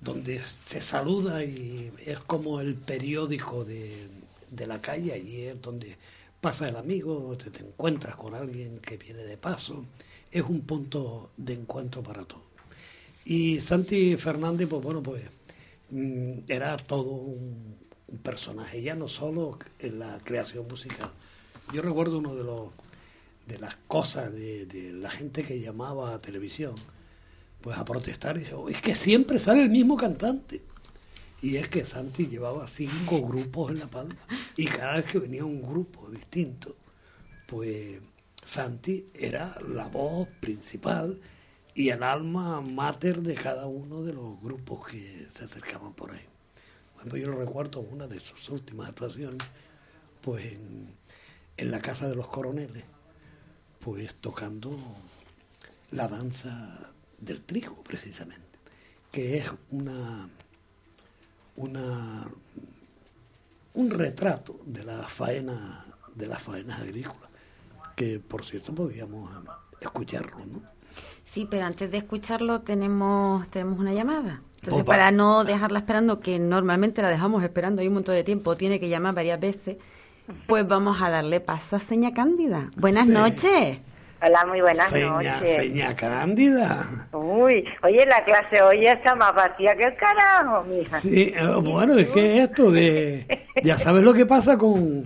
donde 0.00 0.40
se 0.64 0.80
saluda 0.80 1.44
y 1.44 1.92
es 2.04 2.18
como 2.20 2.60
el 2.60 2.74
periódico 2.74 3.64
de, 3.64 4.08
la 4.66 4.80
calle, 4.80 5.12
allí 5.12 5.42
es 5.42 5.60
donde 5.60 5.96
pasa 6.40 6.68
el 6.68 6.76
amigo, 6.76 7.36
te, 7.36 7.50
te 7.50 7.60
encuentras 7.62 8.16
con 8.16 8.34
alguien 8.34 8.78
que 8.78 8.96
viene 8.96 9.24
de 9.24 9.36
paso, 9.36 9.84
es 10.30 10.42
un 10.42 10.62
punto 10.62 11.30
de 11.36 11.54
encuentro 11.54 12.02
para 12.02 12.24
todos. 12.24 12.44
Y 13.24 13.60
Santi 13.60 14.16
Fernández, 14.16 14.68
pues 14.68 14.82
bueno, 14.82 15.02
pues 15.02 15.22
mm, 15.90 16.40
era 16.48 16.76
todo 16.76 17.10
un, 17.10 17.82
personaje, 18.22 18.80
ya 18.80 18.94
no 18.94 19.08
solo 19.08 19.58
en 19.80 19.98
la 19.98 20.20
creación 20.22 20.68
musical. 20.68 21.10
Yo 21.72 21.82
recuerdo 21.82 22.18
uno 22.18 22.36
de 22.36 22.44
los 22.44 22.70
de 23.46 23.58
las 23.58 23.74
cosas 23.88 24.32
de, 24.32 24.66
de 24.66 24.92
la 24.92 25.10
gente 25.10 25.42
que 25.42 25.60
llamaba 25.60 26.14
a 26.14 26.20
televisión, 26.20 26.74
pues 27.64 27.78
a 27.78 27.84
protestar 27.86 28.36
y 28.36 28.40
dice, 28.40 28.54
es 28.68 28.82
que 28.82 28.94
siempre 28.94 29.38
sale 29.38 29.62
el 29.62 29.70
mismo 29.70 29.96
cantante. 29.96 30.60
Y 31.40 31.56
es 31.56 31.66
que 31.68 31.86
Santi 31.86 32.26
llevaba 32.26 32.68
cinco 32.68 33.22
grupos 33.22 33.70
en 33.70 33.78
La 33.78 33.86
Palma 33.86 34.18
y 34.54 34.66
cada 34.66 34.96
vez 34.96 35.06
que 35.06 35.18
venía 35.18 35.46
un 35.46 35.62
grupo 35.62 36.10
distinto, 36.10 36.76
pues 37.46 38.02
Santi 38.44 39.06
era 39.14 39.56
la 39.66 39.86
voz 39.86 40.28
principal 40.40 41.18
y 41.74 41.88
el 41.88 42.02
alma 42.02 42.60
mater 42.60 43.22
de 43.22 43.32
cada 43.32 43.66
uno 43.66 44.02
de 44.02 44.12
los 44.12 44.38
grupos 44.42 44.86
que 44.86 45.26
se 45.34 45.44
acercaban 45.44 45.94
por 45.94 46.12
ahí. 46.12 46.26
Bueno, 46.96 47.16
yo 47.16 47.28
lo 47.28 47.38
recuerdo 47.38 47.80
una 47.80 48.06
de 48.06 48.20
sus 48.20 48.46
últimas 48.50 48.90
actuaciones, 48.90 49.42
pues 50.20 50.52
en, 50.52 50.94
en 51.56 51.70
la 51.70 51.80
Casa 51.80 52.10
de 52.10 52.14
los 52.14 52.28
Coroneles, 52.28 52.84
pues 53.80 54.14
tocando 54.16 54.76
la 55.92 56.08
danza 56.08 56.93
del 57.24 57.42
trigo, 57.42 57.82
precisamente, 57.82 58.58
que 59.10 59.38
es 59.38 59.50
una, 59.70 60.28
una 61.56 62.26
un 63.74 63.90
retrato 63.90 64.60
de 64.64 64.84
la 64.84 65.02
faena 65.08 65.84
de 66.14 66.26
las 66.28 66.40
faenas 66.40 66.80
agrícolas, 66.80 67.28
que 67.96 68.20
por 68.20 68.44
cierto 68.44 68.72
podríamos 68.72 69.30
escucharlo, 69.80 70.38
¿no? 70.46 70.62
Sí, 71.24 71.48
pero 71.50 71.66
antes 71.66 71.90
de 71.90 71.98
escucharlo 71.98 72.60
tenemos 72.60 73.48
tenemos 73.48 73.78
una 73.78 73.92
llamada. 73.92 74.42
Entonces, 74.56 74.84
para 74.84 75.10
no 75.10 75.44
dejarla 75.44 75.80
esperando, 75.80 76.20
que 76.20 76.38
normalmente 76.38 77.02
la 77.02 77.08
dejamos 77.08 77.42
esperando 77.42 77.82
hay 77.82 77.88
un 77.88 77.94
montón 77.94 78.14
de 78.14 78.24
tiempo, 78.24 78.56
tiene 78.56 78.80
que 78.80 78.88
llamar 78.88 79.14
varias 79.14 79.38
veces, 79.38 79.76
pues 80.46 80.66
vamos 80.66 81.02
a 81.02 81.10
darle 81.10 81.40
paso 81.40 81.76
a 81.76 81.80
Seña 81.80 82.14
Cándida. 82.14 82.70
Buenas 82.76 83.06
noches. 83.06 83.80
Hola, 84.22 84.46
muy 84.46 84.60
buenas 84.60 84.92
noches. 84.92 85.56
Seña 85.56 85.94
Cándida. 85.94 87.06
Uy, 87.12 87.64
oye, 87.82 88.06
la 88.06 88.24
clase 88.24 88.62
hoy 88.62 88.86
está 88.86 89.14
más 89.14 89.34
vacía 89.34 89.76
que 89.76 89.84
el 89.84 89.96
carajo, 89.96 90.64
mija. 90.64 90.98
Sí, 90.98 91.32
eh, 91.36 91.46
bueno, 91.62 91.94
es 91.94 92.08
que 92.08 92.42
esto 92.42 92.70
de... 92.70 93.46
Ya 93.62 93.76
sabes 93.76 94.02
lo 94.02 94.14
que 94.14 94.24
pasa 94.26 94.56
con 94.56 95.04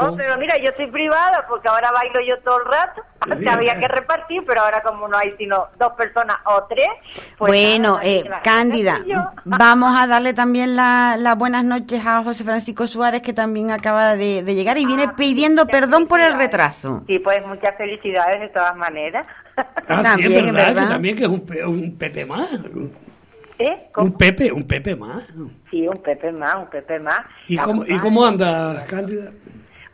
Oh, 0.00 0.14
pero 0.16 0.36
mira, 0.38 0.56
yo 0.58 0.70
soy 0.76 0.86
privada 0.86 1.44
porque 1.48 1.68
ahora 1.68 1.90
bailo 1.90 2.20
yo 2.20 2.38
todo 2.40 2.58
el 2.60 2.66
rato. 2.66 3.02
Antes 3.20 3.46
había 3.48 3.78
que 3.78 3.88
repartir, 3.88 4.44
pero 4.46 4.62
ahora 4.62 4.80
como 4.82 5.08
no 5.08 5.18
hay 5.18 5.34
sino 5.36 5.66
dos 5.76 5.92
personas 5.92 6.36
o 6.44 6.64
tres. 6.68 6.86
Pues 7.36 7.50
bueno, 7.50 7.98
eh, 8.02 8.24
Cándida, 8.44 9.00
vamos 9.44 9.96
a 9.96 10.06
darle 10.06 10.34
también 10.34 10.76
las 10.76 11.36
buenas 11.36 11.64
noches 11.64 12.00
a 12.06 12.22
José 12.22 12.44
Francisco 12.44 12.86
Suárez, 12.86 13.22
que 13.22 13.32
también 13.32 13.72
acaba 13.72 14.14
de, 14.14 14.42
llegar 14.42 14.78
y 14.78 14.86
viene 14.86 15.06
ah, 15.08 15.14
pidiendo 15.16 15.66
perdón 15.66 16.06
por 16.06 16.20
el 16.20 16.38
retraso. 16.38 17.02
Sí, 17.06 17.18
pues 17.18 17.44
muchas 17.46 17.76
felicidades 17.76 18.40
de 18.40 18.48
todas 18.48 18.76
maneras. 18.76 19.26
Ah, 19.88 20.02
también, 20.02 20.30
sí, 20.30 20.50
verdad, 20.52 20.82
Que 20.84 20.88
también 20.88 21.16
que 21.16 21.24
es 21.24 21.28
un, 21.28 21.44
un 21.66 21.98
Pepe 21.98 22.24
más. 22.24 22.60
¿Eh? 23.58 23.88
Un 23.96 24.12
Pepe, 24.12 24.52
un 24.52 24.62
Pepe 24.62 24.94
más. 24.94 25.24
Sí, 25.68 25.88
un 25.88 25.96
Pepe 25.96 26.30
más, 26.30 26.56
un 26.56 26.66
Pepe 26.68 27.00
más. 27.00 27.20
¿Y, 27.48 27.56
cómo, 27.56 27.84
¿y 27.84 27.98
cómo 27.98 28.24
anda, 28.24 28.86
Cándida? 28.86 29.32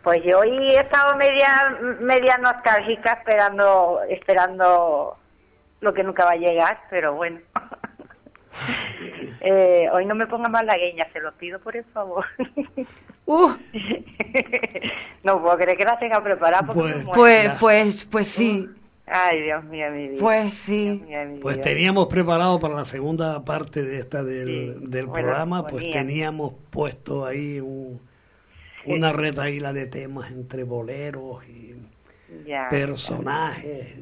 Pues 0.05 0.23
yo 0.23 0.41
hoy 0.41 0.51
he 0.51 0.81
estado 0.81 1.17
media, 1.17 1.79
media 1.99 2.37
nostálgica 2.37 3.15
esperando, 3.15 4.01
esperando 4.11 5.17
lo 5.81 5.95
que 5.95 6.05
nunca 6.05 6.27
va 6.27 6.33
a 6.33 6.37
llegar, 6.37 6.79
pero 6.91 7.15
bueno. 7.15 7.41
eh, 9.41 9.89
hoy 9.91 10.05
no 10.05 10.15
me 10.15 10.27
ponga 10.27 10.51
malagueña, 10.51 11.09
se 11.11 11.21
lo 11.21 11.33
pido 11.33 11.59
por 11.59 11.75
el 11.77 11.85
favor. 11.87 12.25
Uh. 13.27 13.53
no 15.23 15.41
puedo 15.41 15.57
creer 15.57 15.79
que 15.79 15.85
la 15.87 15.99
tenga 15.99 16.23
preparada. 16.23 16.67
Pues, 16.67 17.07
pues, 17.15 17.53
pues, 17.59 18.05
pues 18.05 18.29
sí. 18.29 18.69
Ay, 19.07 19.41
Dios 19.41 19.65
mío, 19.65 19.91
mi 19.91 20.09
vida. 20.09 20.21
Pues 20.21 20.53
sí. 20.53 21.03
pues 21.41 21.59
teníamos 21.63 22.09
preparado 22.09 22.61
para 22.61 22.75
la 22.75 22.85
segunda 22.85 23.43
parte 23.43 23.83
de 23.83 23.99
esta 23.99 24.23
del, 24.23 24.91
del 24.91 25.09
programa, 25.09 25.67
pues 25.67 25.91
teníamos 25.91 26.53
puesto 26.69 27.25
ahí 27.25 27.61
un 27.61 27.99
una 28.87 29.13
retaíla 29.13 29.73
de 29.73 29.87
temas 29.87 30.31
entre 30.31 30.65
boleros 30.65 31.45
y 31.47 31.75
personajes. 32.71 33.97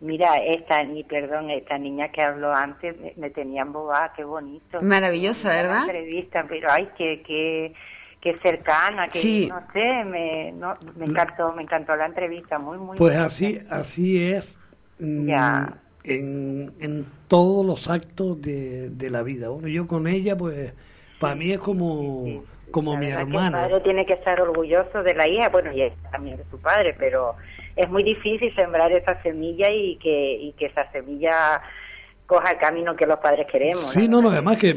Mira, 0.00 0.38
esta, 0.38 0.82
ni 0.82 1.04
perdón, 1.04 1.50
esta 1.50 1.76
niña 1.76 2.10
que 2.10 2.22
habló 2.22 2.54
antes 2.54 2.96
me, 3.16 3.30
tenía 3.30 3.62
embobada, 3.62 4.12
qué 4.16 4.24
bonito. 4.24 4.80
Maravillosa, 4.80 5.50
¿verdad? 5.50 5.82
entrevista, 5.82 6.46
pero 6.48 6.70
ay, 6.70 6.88
qué, 6.96 7.22
qué, 7.22 7.74
qué 8.18 8.36
cercana, 8.38 9.08
que 9.08 9.48
no 9.48 9.60
sé, 9.74 10.04
me, 10.04 10.52
no, 10.52 10.74
me 10.96 11.04
encantó, 11.04 11.52
me 11.52 11.62
encantó 11.62 11.96
la 11.96 12.06
entrevista, 12.06 12.58
muy, 12.58 12.78
muy. 12.78 12.96
Pues 12.96 13.14
así, 13.16 13.60
así 13.68 14.22
es. 14.22 14.58
Mm, 14.98 15.26
ya. 15.26 15.76
En, 16.02 16.72
en 16.80 17.04
todos 17.28 17.66
los 17.66 17.90
actos 17.90 18.40
de, 18.40 18.88
de 18.88 19.10
la 19.10 19.22
vida. 19.22 19.50
Bueno, 19.50 19.68
yo 19.68 19.86
con 19.86 20.06
ella, 20.06 20.34
pues, 20.34 20.72
para 21.18 21.34
mí 21.34 21.52
es 21.52 21.58
como 21.58 22.42
como 22.70 22.96
mi 22.96 23.08
hermana. 23.08 23.64
el 23.64 23.70
padre 23.70 23.80
tiene 23.80 24.06
que 24.06 24.14
estar 24.14 24.40
orgulloso 24.40 25.02
de 25.02 25.14
la 25.14 25.28
hija, 25.28 25.48
bueno, 25.48 25.72
y 25.72 25.90
también 26.10 26.36
de 26.36 26.44
su 26.50 26.60
padre, 26.60 26.94
pero 26.98 27.36
es 27.76 27.88
muy 27.88 28.02
difícil 28.02 28.54
sembrar 28.54 28.92
esa 28.92 29.20
semilla 29.22 29.70
y 29.70 29.96
que, 29.96 30.34
y 30.34 30.52
que 30.52 30.66
esa 30.66 30.90
semilla 30.92 31.62
coja 32.30 32.52
el 32.52 32.58
camino 32.58 32.94
que 32.94 33.06
los 33.06 33.18
padres 33.18 33.46
queremos. 33.50 33.92
Sí, 33.92 34.06
no, 34.06 34.22
no, 34.22 34.30
además 34.30 34.56
que, 34.56 34.76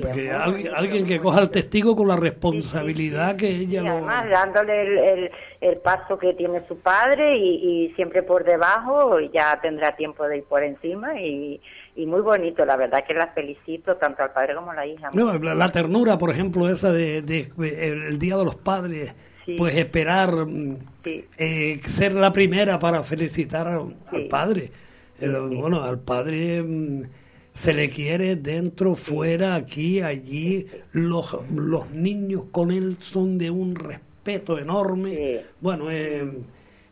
alguien, 0.76 1.06
que 1.06 1.20
coja 1.20 1.40
el 1.42 1.52
testigo 1.52 1.96
con 1.96 2.08
la 2.08 2.16
responsabilidad 2.16 3.36
que 3.36 3.48
ella 3.48 3.84
y 3.84 3.88
además 3.88 4.28
dándole 4.28 4.82
el, 5.14 5.32
el, 5.62 5.78
paso 5.78 6.18
que 6.18 6.34
tiene 6.34 6.66
su 6.68 6.80
padre 6.80 7.38
y, 7.38 7.90
y 7.90 7.94
siempre 7.96 8.24
por 8.24 8.44
debajo, 8.44 9.20
ya 9.20 9.60
tendrá 9.62 9.96
tiempo 9.96 10.28
de 10.28 10.38
ir 10.38 10.44
por 10.46 10.64
encima 10.64 11.20
y 11.20 11.62
y 11.96 12.06
muy 12.06 12.22
bonito, 12.22 12.66
la 12.66 12.76
verdad 12.76 13.04
que 13.06 13.14
las 13.14 13.34
felicito 13.34 13.96
tanto 13.98 14.24
al 14.24 14.32
padre 14.32 14.56
como 14.56 14.72
a 14.72 14.76
la 14.76 14.88
hija. 14.88 15.10
la, 15.14 15.70
ternura, 15.70 16.18
por 16.18 16.30
ejemplo, 16.30 16.68
esa 16.70 16.92
de, 16.92 17.20
el, 17.20 18.20
Día 18.20 18.38
de 18.38 18.46
los 18.46 18.56
Padres, 18.56 19.14
pues 19.58 19.76
esperar 19.78 20.46
mm, 20.46 20.78
eh, 21.38 21.82
ser 21.86 22.14
la 22.14 22.32
primera 22.32 22.80
para 22.80 23.04
felicitar 23.04 23.68
al 23.68 24.26
padre. 24.30 24.72
bueno, 25.20 25.84
al 25.84 26.00
padre 26.00 26.64
mm, 26.64 27.04
se 27.54 27.74
le 27.74 27.90
quiere 27.90 28.36
dentro, 28.36 28.96
fuera, 28.96 29.56
aquí, 29.56 30.02
allí. 30.02 30.68
Los, 30.92 31.38
los 31.54 31.92
niños 31.92 32.46
con 32.52 32.72
él 32.72 32.98
son 33.00 33.38
de 33.38 33.52
un 33.52 33.76
respeto 33.76 34.58
enorme. 34.58 35.44
Bueno, 35.62 35.92
eh, 35.92 36.28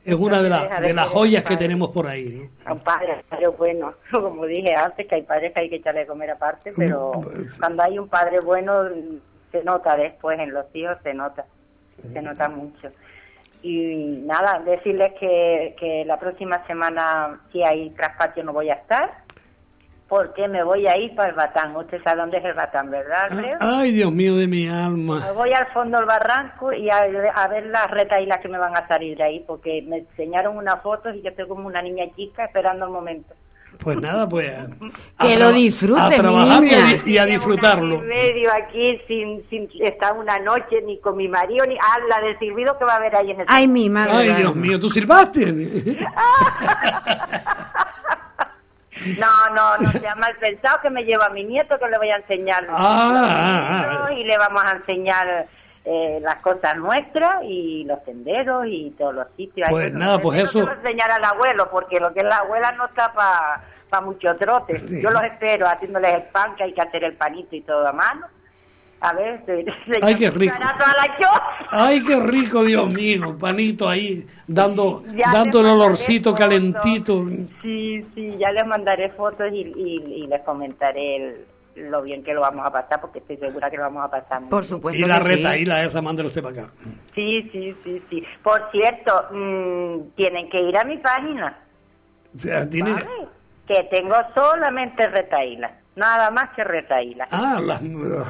es 0.04 0.16
una 0.16 0.42
de, 0.42 0.50
de 0.88 0.94
las 0.94 1.10
joyas 1.10 1.44
que 1.44 1.56
tenemos 1.56 1.90
por 1.90 2.08
ahí. 2.08 2.50
¿no? 2.66 2.74
Un 2.74 2.80
padre, 2.80 3.24
padre 3.30 3.48
bueno, 3.48 3.94
como 4.12 4.46
dije 4.46 4.76
antes, 4.76 5.08
que 5.08 5.16
hay 5.16 5.22
padres 5.24 5.54
que 5.54 5.60
hay 5.62 5.70
que 5.70 5.76
echarle 5.78 6.02
a 6.02 6.08
comer 6.08 6.32
aparte, 6.32 6.74
pero 6.76 7.12
pues, 7.24 7.60
cuando 7.60 7.84
hay 7.84 8.00
un 8.00 8.08
padre 8.08 8.40
bueno, 8.40 8.86
se 9.52 9.64
nota 9.64 9.96
después 9.96 10.40
en 10.40 10.54
los 10.54 10.66
hijos, 10.74 10.98
se 11.04 11.14
nota, 11.14 11.46
se 12.02 12.22
nota 12.22 12.50
mucho. 12.50 12.90
Y 13.64 14.24
nada, 14.26 14.60
decirles 14.60 15.14
que, 15.20 15.76
que 15.80 16.04
la 16.06 16.18
próxima 16.18 16.66
semana, 16.66 17.40
si 17.52 17.62
hay 17.62 17.92
traspatio, 17.92 18.44
no 18.44 18.54
voy 18.54 18.72
a 18.72 18.76
estar, 18.76 19.24
porque 20.12 20.46
me 20.50 20.62
voy 20.62 20.86
a 20.88 20.98
ir 20.98 21.16
para 21.16 21.30
el 21.30 21.36
Batán. 21.36 21.74
Usted 21.74 22.04
sabe 22.04 22.20
dónde 22.20 22.40
es 22.40 22.44
el 22.44 22.54
Batán, 22.54 22.92
¿verdad, 22.92 23.32
Alfredo? 23.32 23.58
Ay, 23.62 23.94
Dios 23.94 24.12
mío 24.12 24.36
de 24.36 24.46
mi 24.46 24.68
alma. 24.68 25.24
Me 25.26 25.32
voy 25.32 25.54
al 25.54 25.68
fondo 25.68 26.00
del 26.00 26.06
barranco 26.06 26.74
y 26.74 26.90
a, 26.90 27.08
ver 27.48 27.68
las 27.68 27.90
retaílas 27.90 28.42
que 28.42 28.50
me 28.50 28.58
van 28.58 28.76
a 28.76 28.86
salir 28.90 29.18
de 29.18 29.24
ahí, 29.24 29.40
porque 29.48 29.82
me 29.88 30.00
enseñaron 30.00 30.58
unas 30.58 30.82
fotos 30.82 31.16
y 31.16 31.22
yo 31.22 31.30
estoy 31.30 31.48
como 31.48 31.66
una 31.66 31.82
niña 31.82 32.04
chica 32.14 32.44
esperando 32.44 32.88
el 32.88 32.92
momento. 32.92 33.34
Pues 33.80 34.02
nada, 34.02 34.28
pues. 34.28 34.54
que 35.22 35.38
lo 35.38 35.54
disfrute, 35.54 36.02
a 36.02 36.10
trabajar 36.10 36.62
Y, 37.06 37.18
a, 37.18 37.26
disfrutarlo. 37.26 37.96
En 38.00 38.08
medio 38.08 38.50
aquí 38.52 39.00
sin, 39.08 39.48
sin 39.50 39.70
estar 39.80 40.12
una 40.18 40.40
noche 40.40 40.82
ni 40.86 41.00
con 41.00 41.16
mi 41.16 41.30
marido 41.30 41.66
ni 41.66 41.78
habla 41.78 42.20
del 42.20 42.38
silbido 42.38 42.78
que 42.78 42.84
va 42.84 42.96
a 42.96 42.98
haber 42.98 43.16
ahí 43.16 43.32
en 43.32 43.40
el. 43.40 43.46
Ay, 43.48 43.66
mi 43.66 43.90
madre. 43.90 44.34
Ay, 44.34 44.42
Dios 44.42 44.58
mío, 44.58 44.78
tú 44.78 44.90
silbaste. 44.90 45.54
No, 49.20 49.50
no, 49.54 49.78
no 49.78 49.92
sea 49.92 50.16
mal 50.16 50.36
pensado 50.38 50.80
que 50.82 50.90
me 50.90 51.04
lleva 51.04 51.28
a 51.28 51.30
mi 51.30 51.44
nieto 51.44 51.78
que 51.78 51.90
le 51.90 51.98
voy 51.98 52.10
a 52.10 52.18
enseñar 52.18 52.66
ah, 52.70 52.76
ah, 52.78 54.06
ah, 54.08 54.14
y 54.14 54.24
le 54.24 54.38
vamos 54.38 54.64
a 54.64 54.72
enseñar 54.72 55.48
eh, 55.84 56.20
las 56.22 56.42
cosas 56.42 56.78
nuestras 56.78 57.44
y 57.44 57.84
los 57.86 58.04
senderos 58.04 58.66
y 58.68 58.92
todos 58.98 59.16
los 59.16 59.28
sitios. 59.36 59.68
Pues 59.70 59.94
nada, 59.94 60.20
pues 60.20 60.40
eso. 60.40 60.64
No 60.64 60.74
enseñar 60.74 61.12
al 61.12 61.24
abuelo 61.24 61.70
porque 61.72 62.00
lo 62.00 62.14
que 62.14 62.20
es 62.20 62.26
la 62.26 62.38
abuela 62.38 62.72
no 62.74 62.86
está 62.86 63.12
para 63.14 63.64
pa 63.90 64.02
mucho 64.02 64.36
trote. 64.36 64.78
Yo 65.02 65.10
los 65.12 65.24
espero 65.24 65.68
haciéndoles 65.68 66.14
el 66.14 66.24
pan 66.24 66.56
que 66.56 66.64
hay 66.64 66.74
que 66.74 66.82
hacer 66.82 67.04
el 67.04 67.14
panito 67.14 67.56
y 67.56 67.62
todo 67.62 67.88
a 67.88 67.92
mano 67.92 68.28
A 69.02 69.14
ver, 69.14 69.44
se, 69.48 69.66
Ay, 70.04 70.16
qué 70.16 70.30
rico. 70.30 70.56
Ay, 71.72 72.04
qué 72.04 72.20
rico, 72.20 72.64
Dios 72.64 72.88
mío, 72.94 73.36
panito 73.38 73.90
ahí, 73.90 74.28
dando, 74.46 75.04
dando 75.34 75.60
el 75.60 75.66
olorcito 75.66 76.36
calentito. 76.36 77.26
Sí, 77.64 78.06
sí, 78.14 78.38
ya 78.38 78.52
les 78.52 78.66
mandaré 78.68 79.10
fotos 79.10 79.52
y, 79.52 79.72
y, 79.76 80.28
les 80.28 80.42
comentaré 80.42 81.46
lo 81.76 82.04
bien 82.04 82.24
que 82.24 82.34
lo 82.36 82.42
vamos 82.42 82.64
a 82.64 82.72
pasar, 82.72 83.02
porque 83.02 83.20
estoy 83.20 83.38
segura 83.38 83.72
que 83.72 83.78
lo 83.78 83.84
vamos 83.84 84.06
a 84.06 84.12
pasar. 84.12 84.44
Por 84.50 84.66
supuesto. 84.66 85.02
Y 85.02 85.08
la 85.08 85.20
retaíla 85.20 85.84
esa, 85.84 86.00
mándelo 86.04 86.28
usted 86.28 86.44
para 86.44 86.62
acá. 86.62 86.74
Sí, 87.16 87.50
sí, 87.52 87.76
sí, 87.84 88.04
sí. 88.08 88.24
Por 88.44 88.70
cierto, 88.72 89.30
mmm, 89.32 90.12
tienen 90.16 90.48
que 90.48 90.62
ir 90.62 90.78
a 90.78 90.84
mi 90.84 90.98
página. 91.00 91.58
O 92.36 92.38
sea, 92.38 92.70
tiene... 92.70 92.96
Que 93.68 93.84
tengo 93.90 94.16
solamente 94.36 95.08
retaíla 95.08 95.81
nada 95.96 96.32
más 96.32 96.50
que 96.56 96.64
retaíla. 96.64 97.28
Ah, 97.32 97.60
las 97.62 97.82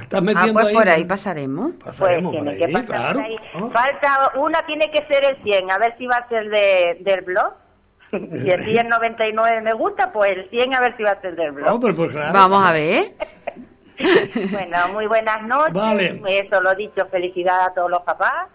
estás 0.02 0.21
metiendo 0.21 0.60
ah, 0.60 0.63
pues 0.63 0.74
por 0.74 0.89
ahí 0.89 1.06
pasaremos. 1.06 1.71
Pasaremos 1.84 2.36
pues 2.36 2.58
tiene 2.58 2.82
que 2.82 2.88
pasar 2.88 3.17
ahí. 3.19 3.36
Oh. 3.56 3.69
Falta, 3.69 4.32
una 4.36 4.65
tiene 4.65 4.89
que 4.91 5.06
ser 5.08 5.24
el 5.24 5.41
100, 5.43 5.71
a 5.71 5.78
ver 5.78 5.95
si 5.97 6.08
va 6.08 6.17
a 6.17 6.28
ser 6.30 6.50
de, 6.50 6.97
del 7.02 7.21
blog. 7.21 7.54
Si 8.12 8.52
el 8.52 8.62
100 8.62 8.89
99 8.89 9.62
me 9.62 9.74
gusta, 9.74 10.12
pues 10.12 10.36
el 10.36 10.50
100 10.50 10.76
a 10.76 10.82
ver 10.82 10.97
si 10.97 11.04
va 11.04 11.12
a 11.12 11.21
ser 11.21 11.34
del 11.36 11.54
blog. 11.54 11.80
Pues, 11.80 11.95
pues, 11.95 12.12
claro. 12.12 12.34
Vamos 12.34 12.65
a 12.65 12.74
ver. 12.74 13.13
bueno, 14.52 14.89
muy 14.91 15.08
buenas 15.08 15.41
noches. 15.43 15.74
Vale. 15.74 16.21
Eso 16.28 16.60
lo 16.60 16.76
dicho, 16.76 17.06
felicidad 17.06 17.67
a 17.67 17.74
todos 17.74 17.89
los 17.89 18.02
papás 18.02 18.50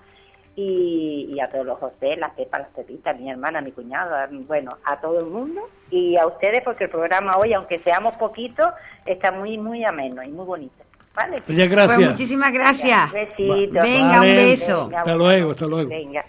y, 0.56 1.38
a 1.38 1.48
todos 1.48 1.66
los 1.66 1.78
José, 1.78 2.16
las 2.16 2.32
Pepas, 2.32 2.62
las 2.62 2.70
Pepitas, 2.70 3.18
mi 3.20 3.30
hermana, 3.30 3.60
mi 3.60 3.72
cuñada, 3.72 4.28
bueno, 4.30 4.78
a 4.84 4.98
todo 5.00 5.20
el 5.20 5.26
mundo 5.26 5.68
y 5.90 6.16
a 6.16 6.26
ustedes 6.26 6.62
porque 6.64 6.84
el 6.84 6.90
programa 6.90 7.36
hoy, 7.36 7.52
aunque 7.52 7.78
seamos 7.80 8.16
poquitos, 8.16 8.68
está 9.04 9.30
muy, 9.30 9.58
muy 9.58 9.84
ameno 9.84 10.22
y 10.22 10.28
muy 10.28 10.46
bonito. 10.46 10.74
¿Vale? 11.14 11.42
Pues 11.42 11.56
gracias. 11.70 11.96
Pues 11.96 12.10
muchísimas 12.10 12.52
gracias. 12.52 13.12
Venga, 13.38 14.20
un 14.20 14.26
beso. 14.26 14.90
hasta 14.94 15.14
luego, 15.14 15.50
hasta 15.50 15.66
luego. 15.66 15.88
Venga. 15.88 16.24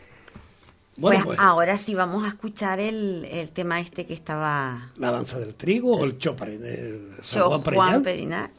Bueno, 0.97 1.25
pues, 1.25 1.37
pues, 1.37 1.39
ahora 1.39 1.77
sí 1.77 1.93
vamos 1.93 2.25
a 2.25 2.29
escuchar 2.29 2.79
el, 2.79 3.25
el, 3.31 3.51
tema 3.51 3.79
este 3.79 4.05
que 4.05 4.13
estaba... 4.13 4.89
¿La 4.97 5.11
danza 5.11 5.39
del 5.39 5.53
trigo 5.53 5.95
o 5.95 6.05
el 6.05 6.17
chopre 6.17 6.57
de 6.57 6.99
Juan, 7.33 7.61
Juan. 7.61 8.49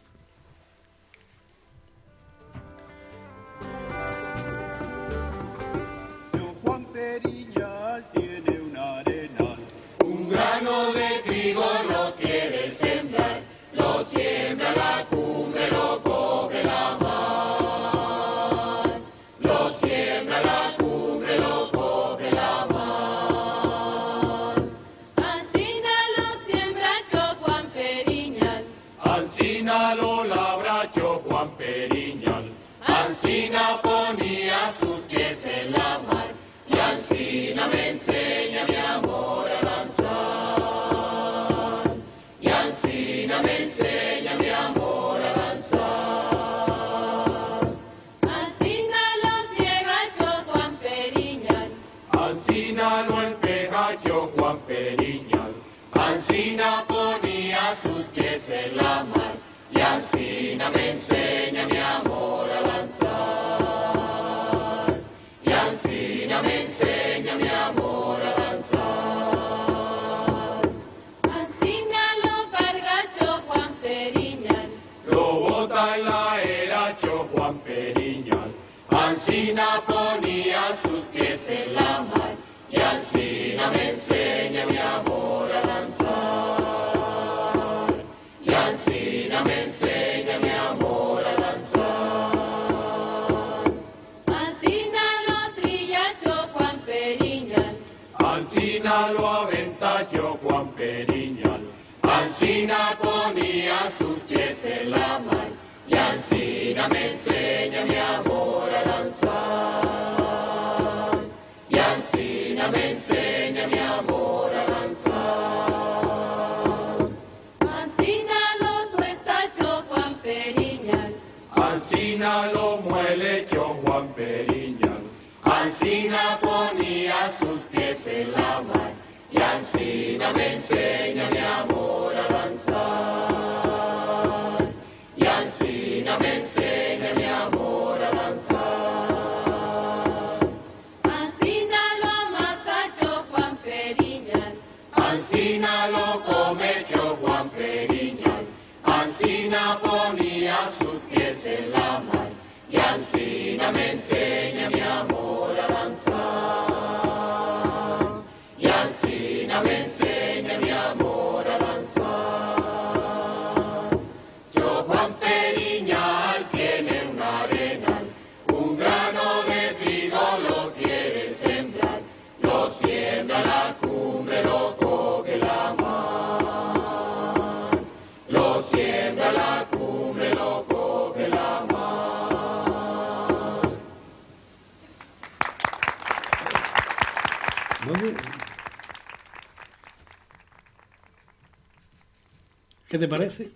¿Qué 192.89 192.99
te 192.99 193.07
parece? 193.07 193.51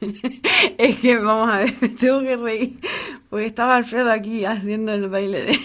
es 0.78 0.98
que 0.98 1.16
vamos 1.18 1.54
a 1.54 1.58
ver, 1.58 1.74
me 1.80 1.88
tengo 1.90 2.20
que 2.20 2.36
reír, 2.36 2.76
porque 3.28 3.46
estaba 3.46 3.76
Alfredo 3.76 4.10
aquí 4.10 4.44
haciendo 4.44 4.92
el 4.92 5.08
baile 5.08 5.44
de... 5.44 5.58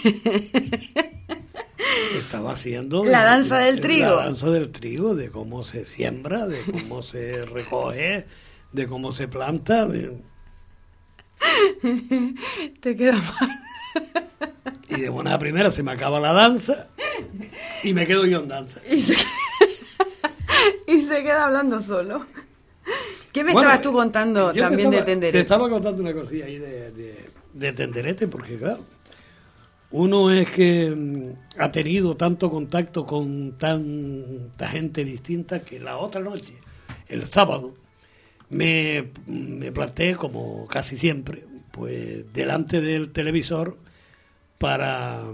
estaba 2.16 2.52
haciendo... 2.52 3.04
La 3.04 3.24
danza 3.24 3.58
del 3.58 3.80
trigo. 3.80 4.06
La 4.06 4.24
danza 4.26 4.50
del 4.50 4.70
trigo, 4.70 5.14
de 5.14 5.30
cómo 5.30 5.62
se 5.62 5.84
siembra, 5.84 6.46
de 6.46 6.60
cómo 6.60 7.02
se 7.02 7.44
recoge, 7.46 8.26
de 8.72 8.86
cómo 8.86 9.10
se 9.10 9.26
planta. 9.26 9.88
Te 12.80 12.96
queda 12.96 13.14
mal. 13.14 13.50
y 14.88 15.00
de 15.00 15.08
buena 15.08 15.38
primera 15.38 15.72
se 15.72 15.82
me 15.82 15.92
acaba 15.92 16.20
la 16.20 16.32
danza 16.32 16.88
y 17.82 17.92
me 17.94 18.06
quedo 18.06 18.26
yo 18.26 18.40
en 18.40 18.48
danza. 18.48 18.80
Y 18.88 19.02
se, 19.02 19.16
queda 21.22 21.44
hablando 21.44 21.80
solo. 21.80 22.26
¿Qué 23.32 23.44
me 23.44 23.50
estabas 23.50 23.82
tú 23.82 23.92
contando 23.92 24.52
también 24.52 24.90
de 24.90 25.02
Tenderete? 25.02 25.38
Te 25.38 25.42
estaba 25.42 25.68
contando 25.68 26.00
una 26.02 26.14
cosilla 26.14 26.46
ahí 26.46 26.58
de, 26.58 26.90
de, 27.52 27.72
Tenderete, 27.72 28.28
porque 28.28 28.56
claro, 28.56 28.84
uno 29.90 30.30
es 30.30 30.48
que 30.50 30.90
mm, 30.96 31.60
ha 31.60 31.70
tenido 31.70 32.16
tanto 32.16 32.48
contacto 32.50 33.04
con 33.04 33.58
tanta 33.58 34.68
gente 34.68 35.04
distinta 35.04 35.60
que 35.60 35.78
la 35.78 35.98
otra 35.98 36.22
noche, 36.22 36.54
el 37.08 37.26
sábado, 37.26 37.74
me, 38.48 39.10
me 39.26 39.72
planteé, 39.72 40.16
como 40.16 40.66
casi 40.66 40.96
siempre, 40.96 41.44
pues 41.72 42.32
delante 42.32 42.80
del 42.80 43.10
televisor 43.10 43.76
para 44.56 45.24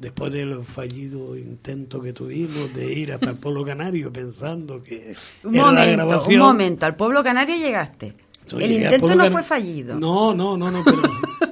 después 0.00 0.32
del 0.32 0.64
fallido 0.64 1.36
intento 1.36 2.00
que 2.00 2.12
tuvimos 2.12 2.74
de 2.74 2.92
ir 2.92 3.12
hasta 3.12 3.30
el 3.30 3.36
pueblo 3.36 3.64
canario 3.64 4.12
pensando 4.12 4.82
que 4.82 5.14
un 5.44 5.54
momento, 5.54 6.24
Un 6.28 6.38
momento, 6.38 6.86
al 6.86 6.96
pueblo 6.96 7.22
canario 7.22 7.56
llegaste. 7.56 8.14
el 8.58 8.72
intento 8.72 9.14
no 9.14 9.30
fue 9.30 9.42
fallido. 9.42 9.98
No, 9.98 10.34
no, 10.34 10.56
no, 10.56 10.70
no, 10.70 10.84
pero 10.84 11.02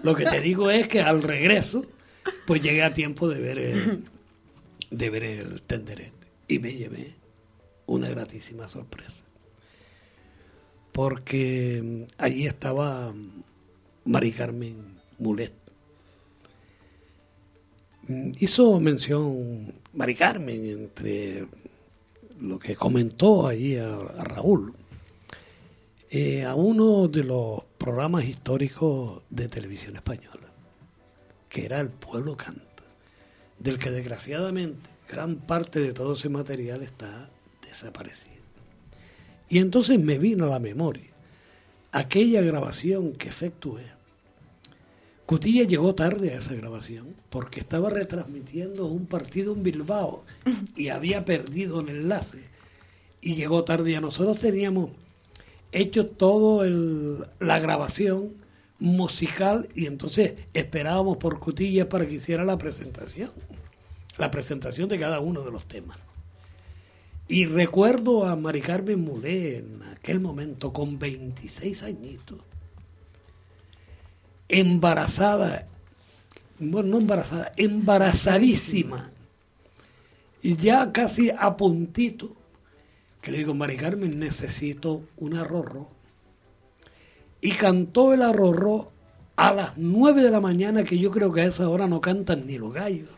lo 0.02 0.14
que 0.14 0.24
te 0.24 0.40
digo 0.40 0.70
es 0.70 0.88
que 0.88 1.00
al 1.00 1.22
regreso, 1.22 1.84
pues 2.46 2.60
llegué 2.60 2.82
a 2.82 2.92
tiempo 2.92 3.28
de 3.28 3.40
ver 3.40 3.58
el, 3.58 4.04
de 4.90 5.10
ver 5.10 5.24
el 5.24 5.62
tenderete 5.62 6.26
y 6.48 6.58
me 6.58 6.72
llevé 6.72 7.14
una 7.86 8.08
gratísima 8.08 8.68
sorpresa. 8.68 9.24
Porque 10.92 12.06
allí 12.16 12.46
estaba 12.46 13.12
Mari 14.04 14.32
Carmen 14.32 14.96
Mulet 15.18 15.52
Mm, 15.52 15.65
hizo 18.08 18.80
mención 18.80 19.74
Mari 19.94 20.14
Carmen 20.14 20.66
entre 20.66 21.46
lo 22.40 22.58
que 22.58 22.76
comentó 22.76 23.46
allí 23.46 23.76
a, 23.76 23.96
Raúl, 23.96 24.74
eh, 26.10 26.44
a 26.44 26.54
uno 26.54 27.08
de 27.08 27.24
los 27.24 27.62
programas 27.78 28.24
históricos 28.24 29.22
de 29.30 29.48
televisión 29.48 29.96
española, 29.96 30.48
que 31.48 31.64
era 31.64 31.80
El 31.80 31.88
Pueblo 31.88 32.36
Canta, 32.36 32.62
del 33.58 33.78
que 33.78 33.90
desgraciadamente 33.90 34.90
gran 35.08 35.36
parte 35.36 35.80
de 35.80 35.92
todo 35.92 36.14
ese 36.14 36.28
material 36.28 36.82
está 36.82 37.30
desaparecido. 37.66 38.34
Y 39.48 39.58
entonces 39.58 39.98
me 39.98 40.18
vino 40.18 40.46
a 40.46 40.50
la 40.50 40.58
memoria 40.58 41.10
aquella 41.92 42.42
grabación 42.42 43.12
que 43.12 43.28
efectué 43.28 43.95
Cutilla 45.26 45.64
llegó 45.64 45.92
tarde 45.92 46.32
a 46.32 46.38
esa 46.38 46.54
grabación 46.54 47.16
porque 47.30 47.58
estaba 47.58 47.90
retransmitiendo 47.90 48.86
un 48.86 49.06
partido 49.06 49.54
en 49.54 49.64
Bilbao 49.64 50.24
y 50.76 50.88
había 50.88 51.24
perdido 51.24 51.80
el 51.80 51.88
enlace 51.88 52.38
y 53.20 53.34
llegó 53.34 53.64
tarde. 53.64 53.90
Y 53.90 53.94
a 53.96 54.00
nosotros 54.00 54.38
teníamos 54.38 54.90
hecho 55.72 56.06
todo 56.06 56.64
la 57.40 57.58
grabación 57.58 58.34
musical 58.78 59.68
y 59.74 59.86
entonces 59.86 60.34
esperábamos 60.54 61.16
por 61.16 61.40
Cutilla 61.40 61.88
para 61.88 62.06
que 62.06 62.14
hiciera 62.14 62.44
la 62.44 62.56
presentación, 62.56 63.30
la 64.18 64.30
presentación 64.30 64.88
de 64.88 65.00
cada 65.00 65.18
uno 65.18 65.42
de 65.42 65.50
los 65.50 65.66
temas. 65.66 65.98
Y 67.26 67.46
recuerdo 67.46 68.26
a 68.26 68.36
Mari 68.36 68.60
Carmen 68.60 69.00
Mulé 69.00 69.58
en 69.58 69.82
aquel 69.92 70.20
momento 70.20 70.72
con 70.72 71.00
26 71.00 71.82
añitos 71.82 72.38
embarazada, 74.48 75.66
bueno, 76.58 76.90
no 76.90 76.98
embarazada, 76.98 77.52
embarazadísima, 77.56 79.10
y 80.42 80.56
ya 80.56 80.92
casi 80.92 81.30
a 81.30 81.56
puntito, 81.56 82.36
que 83.20 83.32
le 83.32 83.38
digo, 83.38 83.54
Mari 83.54 83.76
Carmen, 83.76 84.18
necesito 84.18 85.02
un 85.16 85.34
arrorro. 85.34 85.88
Y 87.40 87.50
cantó 87.52 88.14
el 88.14 88.22
arrorro 88.22 88.92
a 89.34 89.52
las 89.52 89.76
nueve 89.76 90.22
de 90.22 90.30
la 90.30 90.40
mañana, 90.40 90.84
que 90.84 90.98
yo 90.98 91.10
creo 91.10 91.32
que 91.32 91.40
a 91.40 91.46
esa 91.46 91.68
hora 91.68 91.88
no 91.88 92.00
cantan 92.00 92.46
ni 92.46 92.58
los 92.58 92.72
gallos. 92.72 93.10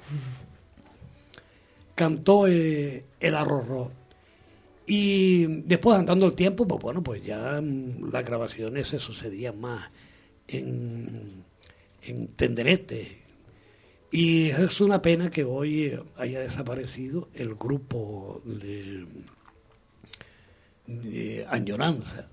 Cantó 1.95 2.47
eh, 2.47 3.05
el 3.21 3.35
arrorro. 3.35 3.91
Y 4.87 5.45
después, 5.65 5.99
andando 5.99 6.25
el 6.25 6.35
tiempo, 6.35 6.67
pues 6.67 6.81
bueno, 6.81 7.03
pues 7.03 7.23
ya 7.23 7.61
mm, 7.61 8.11
las 8.11 8.25
grabaciones 8.25 8.89
se 8.89 8.99
sucedían 8.99 9.61
más 9.61 9.91
en, 10.49 11.45
Tenderete. 12.37 13.19
Y 14.11 14.47
es 14.49 14.81
una 14.81 15.03
pena 15.03 15.31
que 15.31 15.45
hoy 15.45 16.01
haya 16.17 16.41
desaparecido 16.41 17.29
el 17.35 17.55
grupo 17.55 18.41
de, 18.45 19.07
Añoranza, 21.51 22.31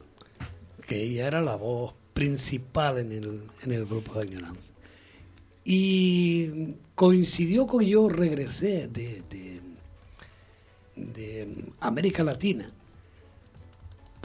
que 0.87 1.01
ella 1.01 1.27
era 1.27 1.41
la 1.41 1.57
voz 1.57 1.93
principal 2.13 2.99
en 2.99 3.11
el, 3.11 3.41
en 3.63 3.71
el 3.73 3.85
grupo 3.85 4.13
de 4.13 4.21
Añoranza. 4.21 4.71
Y 5.65 6.75
coincidió 6.95 7.67
con 7.67 7.83
yo 7.83 8.07
regresé 8.07 8.87
de, 8.87 9.21
de, 9.29 9.59
de 10.95 11.65
América 11.81 12.23
Latina 12.23 12.71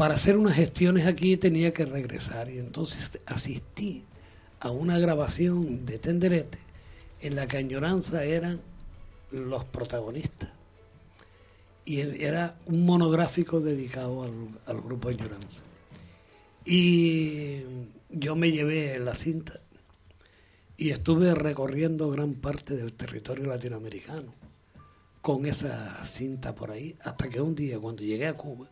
para 0.01 0.15
hacer 0.15 0.39
unas 0.39 0.55
gestiones 0.55 1.07
aquí 1.07 1.37
tenía 1.37 1.75
que 1.75 1.85
regresar 1.85 2.49
y 2.49 2.59
entonces 2.59 3.21
asistí 3.27 4.03
a 4.59 4.71
una 4.71 4.99
grabación 4.99 5.85
de 5.85 5.99
Tenderete 5.99 6.57
en 7.21 7.37
la 7.37 7.47
que 7.47 7.59
Añoranza 7.59 8.25
eran 8.25 8.63
los 9.31 9.63
protagonistas 9.67 10.49
y 11.85 12.01
era 12.01 12.57
un 12.65 12.87
monográfico 12.87 13.61
dedicado 13.61 14.23
al, 14.65 14.81
grupo 14.81 15.11
Añoranza. 15.11 15.61
Y 16.65 17.61
yo 18.09 18.35
me 18.37 18.53
llevé 18.53 18.99
la 19.01 19.15
cinta 19.15 19.61
y 20.79 20.93
estuve 20.93 21.35
recorriendo 21.35 22.09
gran 22.09 22.37
parte 22.37 22.75
del 22.75 22.95
territorio 22.95 23.45
latinoamericano 23.45 24.33
con 25.21 25.45
esa 25.45 26.03
cinta 26.05 26.55
por 26.55 26.71
ahí, 26.71 26.97
hasta 27.03 27.29
que 27.29 27.43
un 27.43 27.55
día 27.55 27.79
cuando 27.79 28.03
llegué 28.03 28.29
a 28.29 28.39
Cuba, 28.39 28.67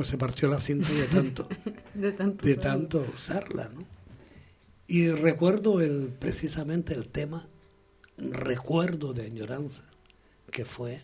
pues 0.00 0.08
se 0.08 0.16
partió 0.16 0.48
la 0.48 0.58
cinta 0.58 0.88
de 0.94 1.04
tanto, 1.04 1.46
de 1.94 2.56
tanto, 2.56 3.06
usarla, 3.14 3.68
¿no? 3.68 3.84
Y 4.86 5.10
recuerdo 5.10 5.82
el, 5.82 6.08
precisamente 6.08 6.94
el 6.94 7.10
tema, 7.10 7.46
recuerdo 8.16 9.12
de 9.12 9.26
añoranza, 9.26 9.84
que 10.50 10.64
fue 10.64 11.02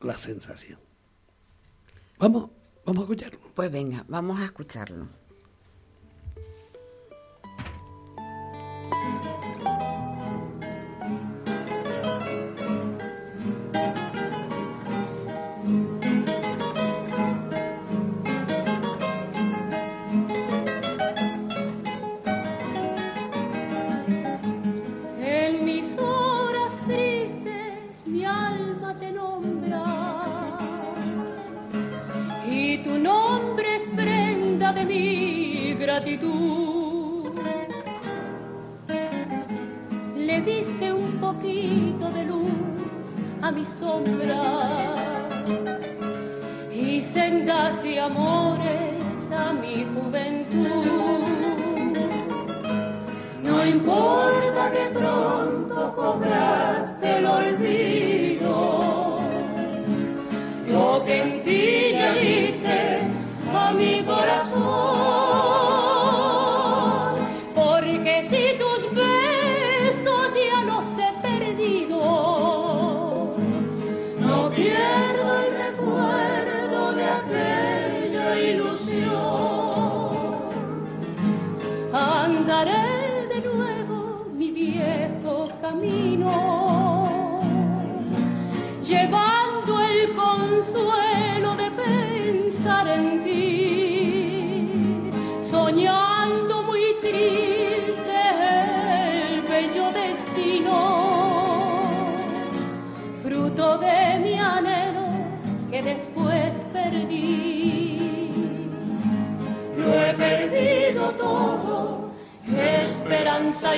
la 0.00 0.18
sensación. 0.18 0.80
Vamos, 2.18 2.50
vamos 2.84 3.02
a 3.02 3.04
escucharlo. 3.04 3.38
Pues 3.54 3.70
venga, 3.70 4.04
vamos 4.08 4.40
a 4.40 4.46
escucharlo. 4.46 5.06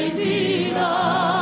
Vida, 0.03 1.34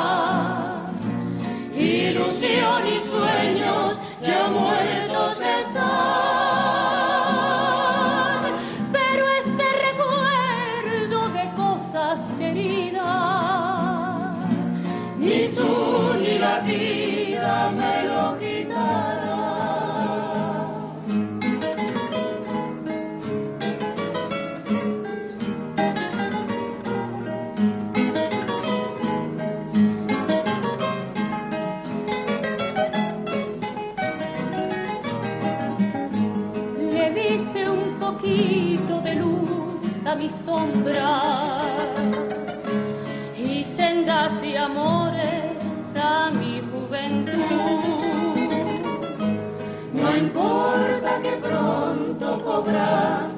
obraz. 52.59 53.32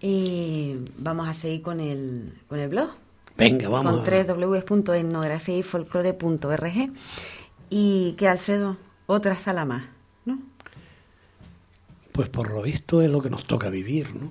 Y 0.00 0.76
vamos 0.98 1.28
a 1.28 1.34
seguir 1.34 1.62
con 1.62 1.80
el, 1.80 2.34
con 2.48 2.58
el 2.58 2.68
blog. 2.68 2.90
Venga, 3.36 3.68
vamos. 3.68 3.96
Con 3.96 4.04
www.etnografiayfolklore.org. 4.04 6.92
Y 7.70 8.12
que 8.18 8.28
Alfredo, 8.28 8.76
otra 9.06 9.36
sala 9.36 9.64
más, 9.64 9.84
¿no? 10.24 10.38
Pues 12.12 12.28
por 12.28 12.50
lo 12.50 12.62
visto 12.62 13.00
es 13.02 13.10
lo 13.10 13.22
que 13.22 13.30
nos 13.30 13.44
toca 13.44 13.70
vivir, 13.70 14.14
¿no? 14.14 14.30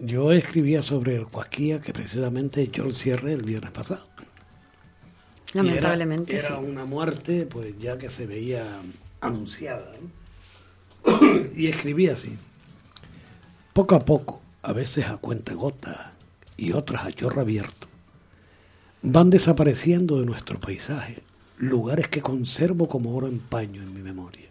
Yo 0.00 0.30
escribía 0.30 0.82
sobre 0.82 1.16
el 1.16 1.26
Cuasquía 1.26 1.80
que 1.80 1.92
precisamente 1.92 2.68
yo 2.68 2.84
el 2.84 2.92
cierre 2.92 3.32
el 3.32 3.42
viernes 3.42 3.72
pasado. 3.72 4.06
Era- 4.16 4.28
Lamentablemente 5.64 6.36
era, 6.36 6.54
sí. 6.56 6.62
una 6.62 6.84
muerte 6.84 7.46
pues 7.46 7.76
ya 7.78 7.98
que 7.98 8.08
se 8.10 8.26
veía 8.26 8.80
anunciada. 9.20 9.92
¿no? 10.00 10.08
Y 11.56 11.66
escribía 11.66 12.12
así. 12.12 12.36
Poco 13.72 13.94
a 13.94 14.00
poco, 14.00 14.40
a 14.62 14.72
veces 14.72 15.06
a 15.06 15.16
cuenta 15.16 15.54
gota 15.54 16.12
y 16.56 16.72
otras 16.72 17.04
a 17.04 17.12
chorro 17.12 17.40
abierto, 17.40 17.86
van 19.02 19.30
desapareciendo 19.30 20.18
de 20.18 20.26
nuestro 20.26 20.58
paisaje 20.58 21.22
lugares 21.58 22.08
que 22.08 22.22
conservo 22.22 22.88
como 22.88 23.16
oro 23.16 23.26
en 23.26 23.38
paño 23.40 23.82
en 23.82 23.92
mi 23.92 24.00
memoria. 24.00 24.48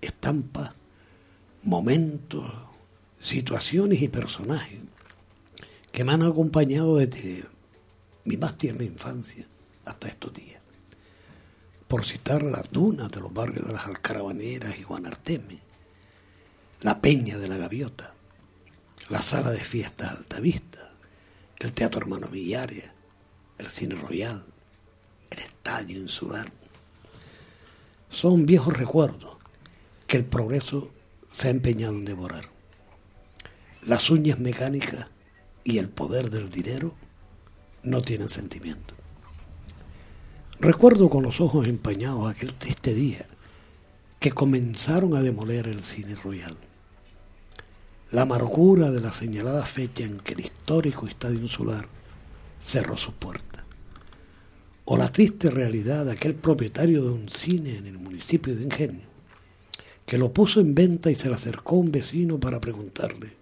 Estampas, 0.00 0.72
momentos, 1.62 2.50
situaciones 3.18 4.00
y 4.02 4.08
personajes 4.08 4.80
que 5.92 6.04
me 6.04 6.12
han 6.12 6.22
acompañado 6.22 6.96
desde 6.96 7.44
mi 8.24 8.36
más 8.36 8.56
tierna 8.56 8.84
infancia 8.84 9.46
hasta 9.84 10.08
estos 10.08 10.32
días. 10.32 10.59
Por 11.90 12.04
citar 12.04 12.44
las 12.44 12.70
dunas 12.70 13.10
de 13.10 13.18
los 13.18 13.34
barrios 13.34 13.66
de 13.66 13.72
las 13.72 13.84
Alcarabaneras 13.84 14.78
y 14.78 14.84
Guanarteme, 14.84 15.58
la 16.82 17.00
Peña 17.00 17.36
de 17.36 17.48
la 17.48 17.56
Gaviota, 17.56 18.12
la 19.08 19.20
Sala 19.20 19.50
de 19.50 19.58
Fiestas 19.58 20.12
Altavista, 20.12 20.92
el 21.58 21.72
Teatro 21.72 22.02
Hermano 22.02 22.28
Millares, 22.28 22.84
el 23.58 23.66
Cine 23.66 23.96
Royal, 23.96 24.44
el 25.30 25.38
Estadio 25.40 25.98
Insular. 25.98 26.52
Son 28.08 28.46
viejos 28.46 28.78
recuerdos 28.78 29.38
que 30.06 30.16
el 30.16 30.24
progreso 30.24 30.92
se 31.28 31.48
ha 31.48 31.50
empeñado 31.50 31.94
en 31.94 32.04
devorar. 32.04 32.44
Las 33.82 34.10
uñas 34.10 34.38
mecánicas 34.38 35.08
y 35.64 35.78
el 35.78 35.88
poder 35.88 36.30
del 36.30 36.50
dinero 36.50 36.94
no 37.82 38.00
tienen 38.00 38.28
sentimiento. 38.28 38.99
Recuerdo 40.60 41.08
con 41.08 41.22
los 41.22 41.40
ojos 41.40 41.66
empañados 41.66 42.30
aquel 42.30 42.52
triste 42.52 42.92
día 42.92 43.26
que 44.18 44.30
comenzaron 44.30 45.16
a 45.16 45.22
demoler 45.22 45.66
el 45.68 45.80
cine 45.80 46.14
royal. 46.14 46.54
La 48.10 48.22
amargura 48.22 48.90
de 48.90 49.00
la 49.00 49.12
señalada 49.12 49.64
fecha 49.64 50.04
en 50.04 50.18
que 50.18 50.34
el 50.34 50.40
histórico 50.40 51.06
estadio 51.06 51.40
insular 51.40 51.86
cerró 52.60 52.96
sus 52.98 53.14
puertas. 53.14 53.64
O 54.84 54.98
la 54.98 55.10
triste 55.10 55.48
realidad 55.50 56.04
de 56.04 56.12
aquel 56.12 56.34
propietario 56.34 57.04
de 57.04 57.10
un 57.10 57.30
cine 57.30 57.78
en 57.78 57.86
el 57.86 57.98
municipio 57.98 58.54
de 58.54 58.64
Ingenio, 58.64 59.06
que 60.04 60.18
lo 60.18 60.32
puso 60.32 60.60
en 60.60 60.74
venta 60.74 61.10
y 61.10 61.14
se 61.14 61.28
le 61.28 61.36
acercó 61.36 61.76
un 61.76 61.90
vecino 61.90 62.38
para 62.38 62.60
preguntarle, 62.60 63.32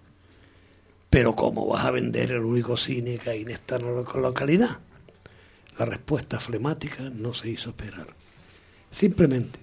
¿pero 1.11 1.35
cómo 1.35 1.67
vas 1.67 1.85
a 1.87 1.91
vender 1.91 2.31
el 2.33 2.41
único 2.45 2.77
cine 2.77 3.19
que 3.19 3.31
hay 3.31 3.43
en 3.43 3.51
esta 3.51 3.79
lo- 3.79 4.05
localidad? 4.21 4.79
La 5.79 5.85
respuesta 5.85 6.41
flemática 6.41 7.05
no 7.11 7.35
se 7.35 7.51
hizo 7.51 7.71
esperar. 7.71 8.09
simplemente 8.91 9.59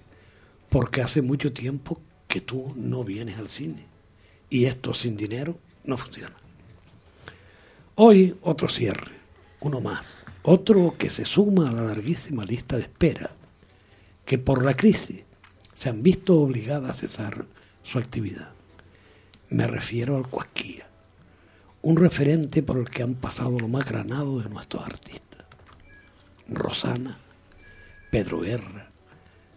porque 0.68 1.00
hace 1.02 1.22
mucho 1.22 1.52
tiempo 1.52 2.00
que 2.28 2.40
tú 2.40 2.74
no 2.76 3.04
vienes 3.04 3.38
al 3.38 3.48
cine 3.48 3.86
y 4.50 4.66
esto 4.66 4.94
sin 4.94 5.16
dinero 5.16 5.58
no 5.84 5.96
funciona. 5.96 6.36
Hoy 7.96 8.36
otro 8.42 8.68
cierre, 8.68 9.12
uno 9.60 9.80
más, 9.80 10.18
otro 10.42 10.96
que 10.98 11.10
se 11.10 11.24
suma 11.24 11.68
a 11.68 11.72
la 11.72 11.82
larguísima 11.82 12.44
lista 12.44 12.76
de 12.76 12.82
espera, 12.82 13.30
que 14.24 14.38
por 14.38 14.64
la 14.64 14.74
crisis 14.74 15.24
se 15.72 15.88
han 15.88 16.02
visto 16.02 16.40
obligadas 16.40 16.90
a 16.90 16.94
cesar 16.94 17.46
su 17.82 17.98
actividad. 17.98 18.50
Me 19.48 19.66
refiero 19.66 20.16
al 20.16 20.28
Cuasquía, 20.28 20.86
un 21.82 21.96
referente 21.96 22.62
por 22.62 22.78
el 22.78 22.88
que 22.88 23.02
han 23.02 23.14
pasado 23.14 23.58
lo 23.58 23.68
más 23.68 23.86
granado 23.86 24.40
de 24.40 24.50
nuestros 24.50 24.84
artistas. 24.84 25.25
Rosana, 26.48 27.18
Pedro 28.10 28.40
Guerra, 28.40 28.88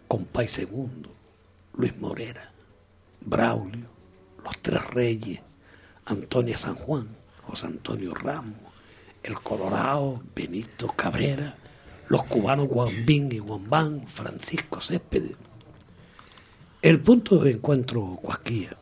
Compay 0.08 0.48
Segundo, 0.48 1.10
Luis 1.74 1.96
Morera, 1.98 2.50
Braulio, 3.20 3.86
Los 4.42 4.58
Tres 4.58 4.84
Reyes, 4.90 5.40
Antonia 6.06 6.56
San 6.56 6.74
Juan, 6.74 7.08
José 7.46 7.66
Antonio 7.66 8.14
Ramos, 8.14 8.58
el 9.22 9.40
Colorado, 9.40 10.22
Benito 10.34 10.88
Cabrera, 10.88 11.56
los 12.08 12.24
cubanos 12.24 12.68
Guambín 12.68 13.30
y 13.30 13.38
Guambán, 13.38 14.06
Francisco 14.08 14.80
Céspedes. 14.80 15.36
El 16.82 17.00
punto 17.00 17.38
de 17.38 17.52
encuentro 17.52 18.18
Cuasquía, 18.20 18.76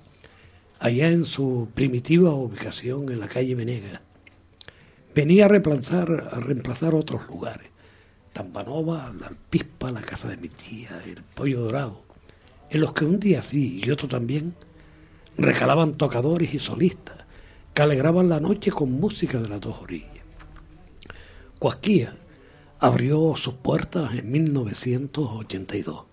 allá 0.79 1.09
en 1.09 1.25
su 1.25 1.69
primitiva 1.75 2.31
ubicación 2.31 3.11
en 3.11 3.21
la 3.21 3.29
calle 3.29 3.55
Venega, 3.55 4.01
venía 5.15 5.45
a 5.45 5.49
reemplazar, 5.49 6.31
a 6.33 6.41
reemplazar 6.41 6.95
otros 6.95 7.27
lugares. 7.27 7.69
Tambanova, 8.39 9.13
la 9.19 9.27
Alpispa, 9.27 9.91
la 9.91 10.01
casa 10.01 10.29
de 10.29 10.37
mi 10.37 10.49
tía, 10.49 11.03
el 11.05 11.25
Pollo 11.25 11.63
Dorado, 11.63 12.03
en 12.71 12.81
los 12.81 12.93
que 12.93 13.05
un 13.05 13.19
día 13.19 13.43
sí 13.43 13.81
y 13.85 13.91
otro 13.91 14.07
también 14.07 14.55
recalaban 15.37 15.95
tocadores 15.95 16.55
y 16.55 16.61
solistas 16.61 17.17
que 17.75 17.83
alegraban 17.83 18.29
la 18.29 18.39
noche 18.39 18.71
con 18.71 18.93
música 18.93 19.41
de 19.41 19.49
las 19.49 19.61
dos 19.61 19.79
orillas. 19.79 20.23
Cuasquía 21.59 22.15
abrió 22.79 23.35
sus 23.37 23.55
puertas 23.55 24.15
en 24.15 24.31
1982. 24.31 26.05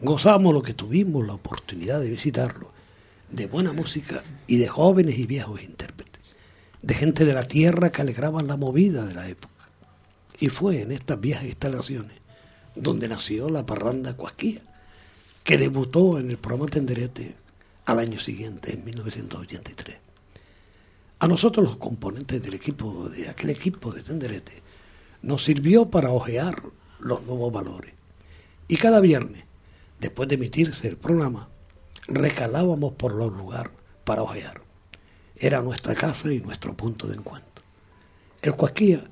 Gozamos 0.00 0.54
lo 0.54 0.62
que 0.62 0.72
tuvimos 0.72 1.26
la 1.26 1.34
oportunidad 1.34 2.00
de 2.00 2.08
visitarlo, 2.08 2.70
de 3.30 3.44
buena 3.44 3.74
música 3.74 4.22
y 4.46 4.56
de 4.56 4.68
jóvenes 4.68 5.18
y 5.18 5.26
viejos 5.26 5.62
intérpretes, 5.62 6.36
de 6.80 6.94
gente 6.94 7.26
de 7.26 7.34
la 7.34 7.44
tierra 7.44 7.92
que 7.92 8.00
alegraban 8.00 8.46
la 8.46 8.56
movida 8.56 9.04
de 9.04 9.12
la 9.12 9.28
época. 9.28 9.53
Y 10.44 10.50
fue 10.50 10.82
en 10.82 10.92
estas 10.92 11.18
viejas 11.18 11.44
instalaciones 11.44 12.18
donde 12.74 13.08
nació 13.08 13.48
la 13.48 13.64
parranda 13.64 14.14
Cuasquía, 14.14 14.60
que 15.42 15.56
debutó 15.56 16.18
en 16.18 16.28
el 16.28 16.36
programa 16.36 16.66
Tenderete 16.66 17.34
al 17.86 17.98
año 17.98 18.18
siguiente, 18.18 18.74
en 18.74 18.84
1983. 18.84 19.96
A 21.18 21.26
nosotros 21.28 21.64
los 21.64 21.76
componentes 21.78 22.42
del 22.42 22.52
equipo, 22.52 23.08
de 23.08 23.30
aquel 23.30 23.48
equipo 23.48 23.90
de 23.90 24.02
Tenderete, 24.02 24.62
nos 25.22 25.42
sirvió 25.42 25.86
para 25.86 26.10
ojear 26.10 26.62
los 26.98 27.22
nuevos 27.22 27.50
valores. 27.50 27.94
Y 28.68 28.76
cada 28.76 29.00
viernes, 29.00 29.44
después 29.98 30.28
de 30.28 30.34
emitirse 30.34 30.88
el 30.88 30.98
programa, 30.98 31.48
recalábamos 32.06 32.92
por 32.92 33.14
los 33.14 33.32
lugares 33.32 33.72
para 34.04 34.20
ojear. 34.20 34.60
Era 35.36 35.62
nuestra 35.62 35.94
casa 35.94 36.30
y 36.30 36.40
nuestro 36.40 36.76
punto 36.76 37.06
de 37.06 37.14
encuentro. 37.14 37.64
El 38.42 38.54
Cuasquía 38.56 39.08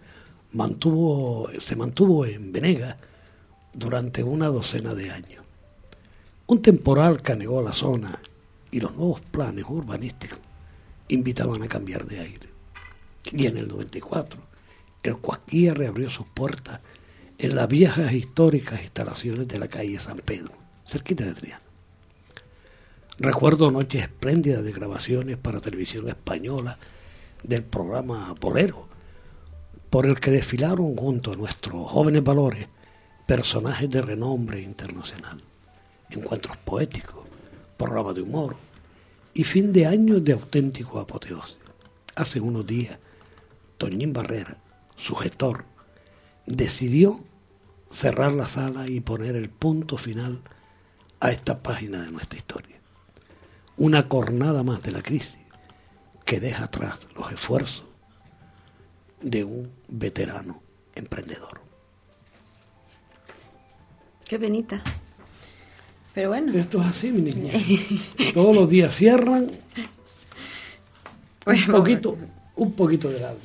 mantuvo, 0.52 1.50
se 1.58 1.76
mantuvo 1.76 2.26
en 2.26 2.52
Venega 2.52 2.96
durante 3.72 4.22
una 4.22 4.48
docena 4.48 4.94
de 4.94 5.10
años. 5.10 5.44
Un 6.46 6.60
temporal 6.60 7.22
que 7.22 7.32
anegó 7.32 7.62
la 7.62 7.72
zona 7.72 8.18
y 8.70 8.80
los 8.80 8.94
nuevos 8.94 9.20
planes 9.20 9.64
urbanísticos 9.68 10.38
invitaban 11.08 11.62
a 11.62 11.68
cambiar 11.68 12.06
de 12.06 12.20
aire. 12.20 12.48
Y 13.32 13.46
en 13.46 13.56
el 13.56 13.68
94, 13.68 14.40
el 15.02 15.16
Cuasquía 15.18 15.74
reabrió 15.74 16.10
sus 16.10 16.26
puertas 16.26 16.80
en 17.38 17.54
las 17.54 17.68
viejas 17.68 18.12
históricas 18.12 18.82
instalaciones 18.82 19.48
de 19.48 19.58
la 19.58 19.68
calle 19.68 19.98
San 19.98 20.18
Pedro, 20.18 20.52
cerquita 20.84 21.24
de 21.24 21.34
Triana. 21.34 21.62
Recuerdo 23.18 23.70
noches 23.70 24.02
espléndidas 24.02 24.64
de 24.64 24.72
grabaciones 24.72 25.36
para 25.36 25.60
televisión 25.60 26.08
española 26.08 26.78
del 27.42 27.62
programa 27.62 28.34
Bolero, 28.40 28.88
por 29.92 30.06
el 30.06 30.18
que 30.18 30.30
desfilaron 30.30 30.96
junto 30.96 31.32
a 31.32 31.36
nuestros 31.36 31.86
jóvenes 31.90 32.24
valores 32.24 32.66
personajes 33.26 33.90
de 33.90 34.00
renombre 34.00 34.62
internacional, 34.62 35.38
encuentros 36.08 36.56
poéticos, 36.56 37.26
programas 37.76 38.14
de 38.14 38.22
humor, 38.22 38.56
y 39.34 39.44
fin 39.44 39.70
de 39.70 39.84
año 39.84 40.18
de 40.18 40.32
auténtico 40.32 40.98
apoteosis. 40.98 41.58
Hace 42.16 42.40
unos 42.40 42.66
días, 42.66 42.98
Toñín 43.76 44.14
Barrera, 44.14 44.56
su 44.96 45.14
gestor, 45.14 45.66
decidió 46.46 47.20
cerrar 47.90 48.32
la 48.32 48.48
sala 48.48 48.88
y 48.88 49.00
poner 49.00 49.36
el 49.36 49.50
punto 49.50 49.98
final 49.98 50.40
a 51.20 51.32
esta 51.32 51.62
página 51.62 52.00
de 52.00 52.10
nuestra 52.10 52.38
historia. 52.38 52.80
Una 53.76 54.08
cornada 54.08 54.62
más 54.62 54.82
de 54.82 54.92
la 54.92 55.02
crisis 55.02 55.46
que 56.24 56.40
deja 56.40 56.64
atrás 56.64 57.08
los 57.14 57.30
esfuerzos 57.30 57.91
de 59.22 59.44
un 59.44 59.70
veterano 59.88 60.62
emprendedor. 60.94 61.60
Qué 64.26 64.38
bonita. 64.38 64.82
Pero 66.14 66.28
bueno. 66.30 66.52
Esto 66.52 66.80
es 66.80 66.86
así, 66.86 67.10
mi 67.10 67.22
niña. 67.22 67.52
Todos 68.34 68.54
los 68.54 68.68
días 68.68 68.94
cierran 68.94 69.50
un 71.46 71.72
poquito, 71.72 72.16
un 72.56 72.72
poquito 72.72 73.08
de 73.08 73.24
algo. 73.24 73.40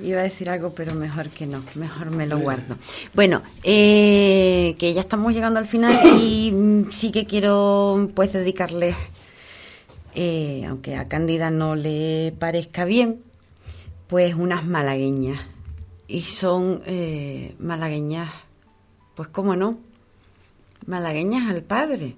Iba 0.00 0.20
a 0.20 0.22
decir 0.22 0.48
algo, 0.48 0.70
pero 0.70 0.94
mejor 0.94 1.28
que 1.28 1.46
no, 1.46 1.62
mejor 1.74 2.10
me 2.10 2.26
lo 2.26 2.38
guardo. 2.38 2.76
Bueno, 3.14 3.42
eh, 3.62 4.74
que 4.78 4.94
ya 4.94 5.02
estamos 5.02 5.34
llegando 5.34 5.58
al 5.58 5.66
final 5.66 5.94
y 6.22 6.50
mm, 6.52 6.90
sí 6.90 7.12
que 7.12 7.26
quiero 7.26 8.08
pues 8.14 8.32
dedicarle, 8.32 8.94
eh, 10.14 10.64
aunque 10.66 10.96
a 10.96 11.06
Cándida 11.06 11.50
no 11.50 11.76
le 11.76 12.32
parezca 12.38 12.86
bien, 12.86 13.22
pues 14.10 14.34
unas 14.34 14.66
malagueñas. 14.66 15.40
Y 16.08 16.22
son 16.22 16.82
eh, 16.84 17.54
malagueñas, 17.60 18.30
pues 19.14 19.28
cómo 19.28 19.54
no, 19.54 19.78
Malagueñas 20.86 21.48
al 21.48 21.62
Padre, 21.62 22.16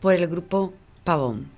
por 0.00 0.14
el 0.14 0.28
grupo 0.28 0.74
Pavón. 1.04 1.51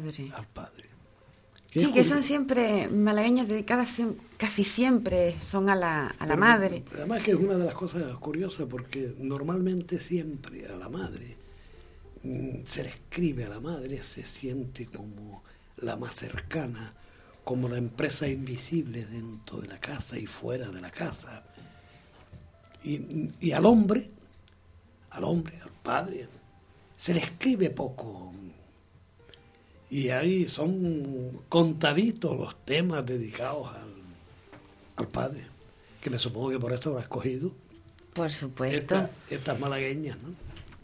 Padre. 0.00 0.32
al 0.34 0.46
padre. 0.46 0.84
Sí, 1.70 1.92
que 1.92 2.02
son 2.02 2.22
siempre 2.22 2.88
malagueñas 2.88 3.46
dedicadas 3.46 3.90
casi 4.38 4.64
siempre 4.64 5.38
son 5.40 5.68
a 5.68 5.76
la, 5.76 6.06
a 6.06 6.26
la 6.26 6.34
Pero, 6.34 6.36
madre. 6.38 6.84
Además 6.94 7.22
que 7.22 7.32
es 7.32 7.36
una 7.36 7.58
de 7.58 7.64
las 7.66 7.74
cosas 7.74 8.14
curiosas 8.14 8.66
porque 8.70 9.14
normalmente 9.18 9.98
siempre 9.98 10.66
a 10.66 10.76
la 10.76 10.88
madre 10.88 11.36
mm, 12.22 12.64
se 12.64 12.84
le 12.84 12.88
escribe 12.88 13.44
a 13.44 13.50
la 13.50 13.60
madre, 13.60 14.02
se 14.02 14.22
siente 14.22 14.86
como 14.86 15.42
la 15.76 15.96
más 15.96 16.14
cercana, 16.14 16.94
como 17.44 17.68
la 17.68 17.76
empresa 17.76 18.26
invisible 18.26 19.04
dentro 19.04 19.60
de 19.60 19.68
la 19.68 19.78
casa 19.78 20.18
y 20.18 20.26
fuera 20.26 20.70
de 20.70 20.80
la 20.80 20.90
casa. 20.90 21.44
Y, 22.82 23.30
y 23.40 23.52
al 23.52 23.66
hombre, 23.66 24.10
al 25.10 25.24
hombre, 25.24 25.60
al 25.62 25.72
padre, 25.82 26.28
se 26.96 27.12
le 27.12 27.20
escribe 27.20 27.70
poco. 27.70 28.32
Y 29.90 30.10
ahí 30.10 30.46
son 30.46 31.40
contaditos 31.48 32.38
los 32.38 32.56
temas 32.64 33.04
dedicados 33.06 33.68
al, 33.70 33.88
al 34.96 35.08
padre, 35.08 35.46
que 36.00 36.10
me 36.10 36.18
supongo 36.18 36.50
que 36.50 36.58
por 36.58 36.72
esto 36.72 36.90
habrá 36.90 37.02
escogido 37.02 37.52
Por 38.12 38.30
supuesto. 38.30 38.76
esta- 38.78 39.10
estas 39.30 39.58
malagueñas, 39.58 40.18
¿no? 40.22 40.28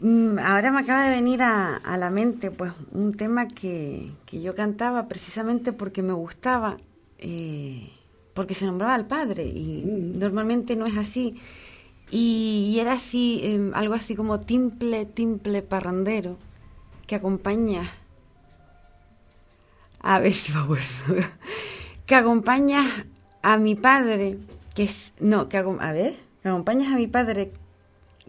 Mm, 0.07 0.39
Ahora 0.39 0.71
me 0.71 0.81
acaba 0.81 1.03
de 1.05 1.09
venir 1.11 1.41
a, 1.41 1.77
a 1.77 1.97
la 1.97 2.09
mente 2.09 2.51
pues 2.51 2.73
un 2.91 3.13
tema 3.13 3.47
que, 3.47 4.11
que 4.25 4.41
yo 4.41 4.53
cantaba 4.55 5.07
precisamente 5.07 5.71
porque 5.71 6.01
me 6.01 6.11
gustaba, 6.13 6.77
eh, 7.19 7.89
porque 8.33 8.53
se 8.55 8.65
nombraba 8.65 8.93
al 8.95 9.05
padre 9.07 9.45
y 9.45 9.83
normalmente 10.17 10.75
no 10.75 10.85
es 10.85 10.97
así. 10.97 11.35
Y, 12.11 12.71
y 12.75 12.79
era 12.79 12.93
así, 12.93 13.39
eh, 13.43 13.71
algo 13.73 13.93
así 13.93 14.15
como 14.15 14.41
timple, 14.41 15.05
timple 15.05 15.61
parrandero, 15.61 16.37
que 17.07 17.15
acompaña, 17.15 17.89
a 20.05 20.19
ver 20.19 20.33
si 20.33 20.53
me 20.53 20.59
acuerdo, 20.59 20.85
que 22.05 22.13
acompaña 22.13 22.85
a 23.41 23.57
mi 23.57 23.73
padre, 23.73 24.37
que 24.75 24.83
es, 24.83 25.13
no, 25.19 25.49
que, 25.49 25.57
a 25.57 25.91
ver, 25.93 26.17
que 26.43 26.49
acompañas 26.49 26.93
a 26.93 26.95
mi 26.95 27.07
padre 27.07 27.51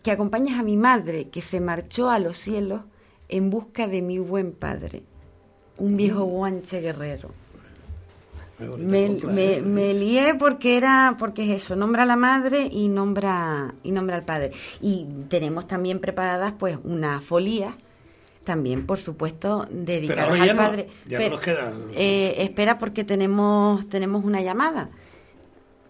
que 0.03 0.11
acompañas 0.11 0.59
a 0.59 0.63
mi 0.63 0.77
madre 0.77 1.29
que 1.29 1.43
se 1.43 1.61
marchó 1.61 2.11
a 2.11 2.19
los 2.19 2.39
cielos 2.39 2.83
en 3.29 3.51
busca 3.51 3.89
de 3.89 4.03
mi 4.03 4.19
buen 4.19 4.53
padre, 4.53 5.03
un 5.79 5.97
viejo 5.97 6.25
guanche 6.25 6.81
guerrero. 6.81 7.31
Me, 8.79 9.11
me 9.61 9.93
lié 9.93 10.35
porque 10.35 10.79
era 10.79 11.17
porque 11.19 11.43
es 11.43 11.63
eso, 11.63 11.77
nombra 11.77 12.05
a 12.05 12.07
la 12.07 12.17
madre 12.17 12.69
y 12.71 12.89
nombra 12.89 13.75
y 13.83 13.91
nombra 13.91 14.17
al 14.17 14.25
padre. 14.25 14.53
Y 14.81 15.07
tenemos 15.29 15.67
también 15.67 15.99
preparadas 15.99 16.55
pues 16.57 16.79
una 16.85 17.21
folía 17.21 17.77
también, 18.47 18.87
por 18.87 18.97
supuesto, 18.99 19.67
ya 19.85 20.51
al 20.51 20.57
no, 20.57 20.63
padre. 20.63 20.87
ya 21.05 21.19
no 21.21 21.29
nos 21.29 21.41
queda- 21.41 21.73
eh, 21.95 22.37
espera 22.39 22.79
porque 22.79 23.05
tenemos 23.05 23.87
tenemos 23.91 24.25
una 24.25 24.41
llamada. 24.41 24.89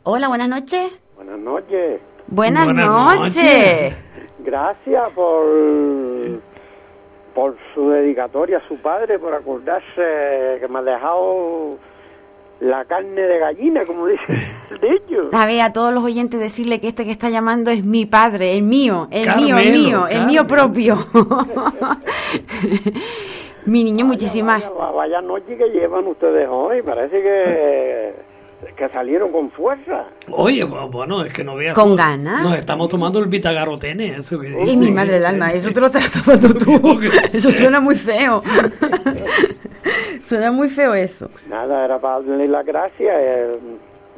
Hola, 0.02 0.26
buenas 0.26 0.48
noches. 0.48 0.90
Buenas 1.14 1.38
noches. 1.38 2.00
Buenas, 2.26 2.64
Buenas 2.64 2.86
noches. 2.88 3.36
noches. 3.36 3.96
Gracias 4.40 5.10
por, 5.14 5.44
por 7.34 7.56
su 7.74 7.90
dedicatoria 7.90 8.58
a 8.58 8.60
su 8.60 8.80
padre, 8.80 9.18
por 9.18 9.34
acordarse 9.34 10.58
que 10.60 10.66
me 10.68 10.78
ha 10.80 10.82
dejado 10.82 11.70
la 12.60 12.84
carne 12.84 13.22
de 13.22 13.38
gallina, 13.38 13.84
como 13.84 14.06
dice 14.06 14.32
el 14.70 14.80
dicho. 14.80 15.30
A 15.32 15.46
ver, 15.46 15.60
a 15.60 15.72
todos 15.72 15.92
los 15.92 16.04
oyentes 16.04 16.40
decirle 16.40 16.80
que 16.80 16.88
este 16.88 17.04
que 17.04 17.10
está 17.10 17.28
llamando 17.28 17.70
es 17.70 17.84
mi 17.84 18.06
padre, 18.06 18.56
el 18.56 18.62
mío, 18.62 19.08
el 19.10 19.36
mío, 19.36 19.58
el 19.58 19.64
Carmelo, 19.64 19.78
mío, 19.78 20.08
el 20.08 20.26
mío 20.26 20.46
propio. 20.46 20.96
mi 23.66 23.84
niño, 23.84 24.04
muchísimas. 24.04 24.62
Vaya, 24.62 24.92
vaya 24.92 25.20
noche 25.20 25.56
que 25.56 25.68
llevan 25.68 26.06
ustedes 26.06 26.48
hoy, 26.50 26.82
parece 26.82 27.22
que, 27.22 28.14
que 28.76 28.88
salieron 28.88 29.30
con 29.32 29.50
fuerza. 29.50 30.04
Oye, 30.30 30.64
bu- 30.66 30.90
bueno, 30.90 31.22
es 31.24 31.32
que 31.32 31.44
no 31.44 31.54
veas. 31.56 31.74
Con 31.74 31.94
ganas. 31.96 32.42
Nos 32.42 32.56
estamos 32.56 32.88
tomando 32.88 33.18
el 33.18 33.26
vitagarotene, 33.26 34.16
eso 34.16 34.38
que 34.40 34.48
Y 34.48 34.52
dicen. 34.64 34.80
mi 34.80 34.90
madre 34.90 35.12
del 35.14 35.26
alma, 35.26 35.46
eso 35.48 35.70
te 35.72 35.80
lo 35.80 35.86
estás 35.86 36.10
tomando 36.24 36.54
tú. 36.54 37.00
Eso 37.32 37.50
suena 37.50 37.80
muy 37.80 37.96
feo. 37.96 38.42
suena 40.22 40.50
muy 40.50 40.68
feo 40.68 40.94
eso. 40.94 41.30
Nada, 41.48 41.84
era 41.84 41.98
para 41.98 42.14
darle 42.20 42.48
las 42.48 42.64
gracias 42.66 43.14
eh, 43.18 43.58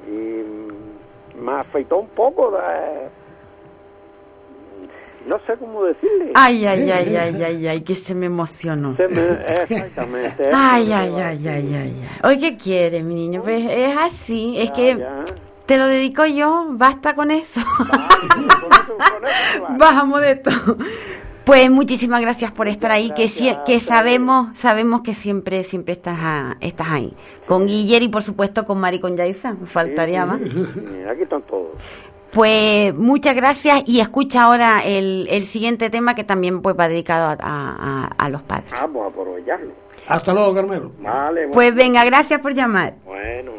y 0.09 1.39
me 1.41 1.53
afeitó 1.53 1.99
un 1.99 2.09
poco. 2.09 2.51
de- 2.53 3.19
no 5.29 5.39
sé 5.47 5.57
cómo 5.59 5.85
decirle. 5.85 6.33
Ay, 6.35 6.67
ay, 6.67 6.91
ay, 6.91 7.17
ay, 7.17 7.43
ay, 7.43 7.67
ay, 7.69 7.81
que 7.83 7.95
se 7.95 8.15
me 8.15 8.27
emocionó. 8.27 8.95
Se 8.95 9.07
me- 9.09 9.33
exactamente. 9.69 10.49
Ay, 10.53 10.91
ay, 10.93 11.13
ay, 11.17 11.47
ay, 11.47 11.49
ay, 11.49 11.75
ay. 11.75 12.09
Oye, 12.25 12.39
¿qué 12.41 12.57
quiere, 12.57 13.03
mi 13.03 13.15
niño? 13.15 13.43
Pues 13.43 13.65
es 13.71 13.97
así, 13.97 14.57
es 14.59 14.69
Ya, 14.69 14.73
que 14.75 14.97
ya. 14.99 15.25
te 15.67 15.77
lo 15.79 15.87
dedico 15.87 16.25
yo, 16.27 16.67
basta 16.71 17.15
con 17.15 17.31
eso. 17.31 17.61
Con 17.77 17.87
eso- 17.87 18.97
con 18.97 19.25
eso 19.25 19.53
se 19.53 19.61
va. 19.61 19.69
Bajamos 19.79 20.21
de 20.23 20.37
todo. 20.37 20.77
Pues 21.45 21.71
muchísimas 21.71 22.21
gracias 22.21 22.53
por 22.53 22.69
estar 22.69 22.91
ahí, 22.91 23.09
que 23.17 23.23
Gracias, 23.23 23.61
que 23.65 23.77
hasta 23.77 23.97
sabemos, 23.97 24.59
sabemos 24.59 25.01
que 25.01 25.15
siempre, 25.15 25.65
siempre 25.65 25.93
estás, 25.95 26.19
a- 26.21 26.57
estás 26.61 26.89
ahí. 26.91 27.15
Con 27.47 27.67
Guiller 27.67 28.03
y 28.03 28.09
por 28.09 28.23
supuesto 28.23 28.67
con 28.67 28.79
Mari 28.79 28.99
con 29.01 29.17
Yaisa, 29.17 29.57
faltaría 29.65 30.27
más. 30.27 30.41
Aquí 30.43 31.23
están 31.23 31.41
todos. 31.43 31.69
Pues 32.33 32.95
muchas 32.95 33.35
gracias 33.35 33.83
y 33.87 34.01
escucha 34.01 34.43
ahora 34.45 34.83
el, 34.85 35.27
el 35.31 35.47
siguiente 35.47 35.89
tema 35.89 36.15
que 36.15 36.25
también 36.25 36.61
pues 36.61 36.77
va 36.79 36.89
dedicado 36.89 37.37
a, 37.41 38.15
a- 38.19 38.29
los 38.29 38.43
padres. 38.43 38.71
Vamos 38.71 39.07
a 39.07 39.11
aprovecharlo. 39.11 39.73
Hasta 40.07 40.35
luego, 40.35 40.55
Carmelo. 40.55 40.93
Vale, 41.01 41.41
bueno. 41.41 41.53
Pues 41.53 41.75
venga, 41.75 42.05
gracias 42.05 42.41
por 42.41 42.55
llamar. 42.55 42.95
bueno. 43.05 43.53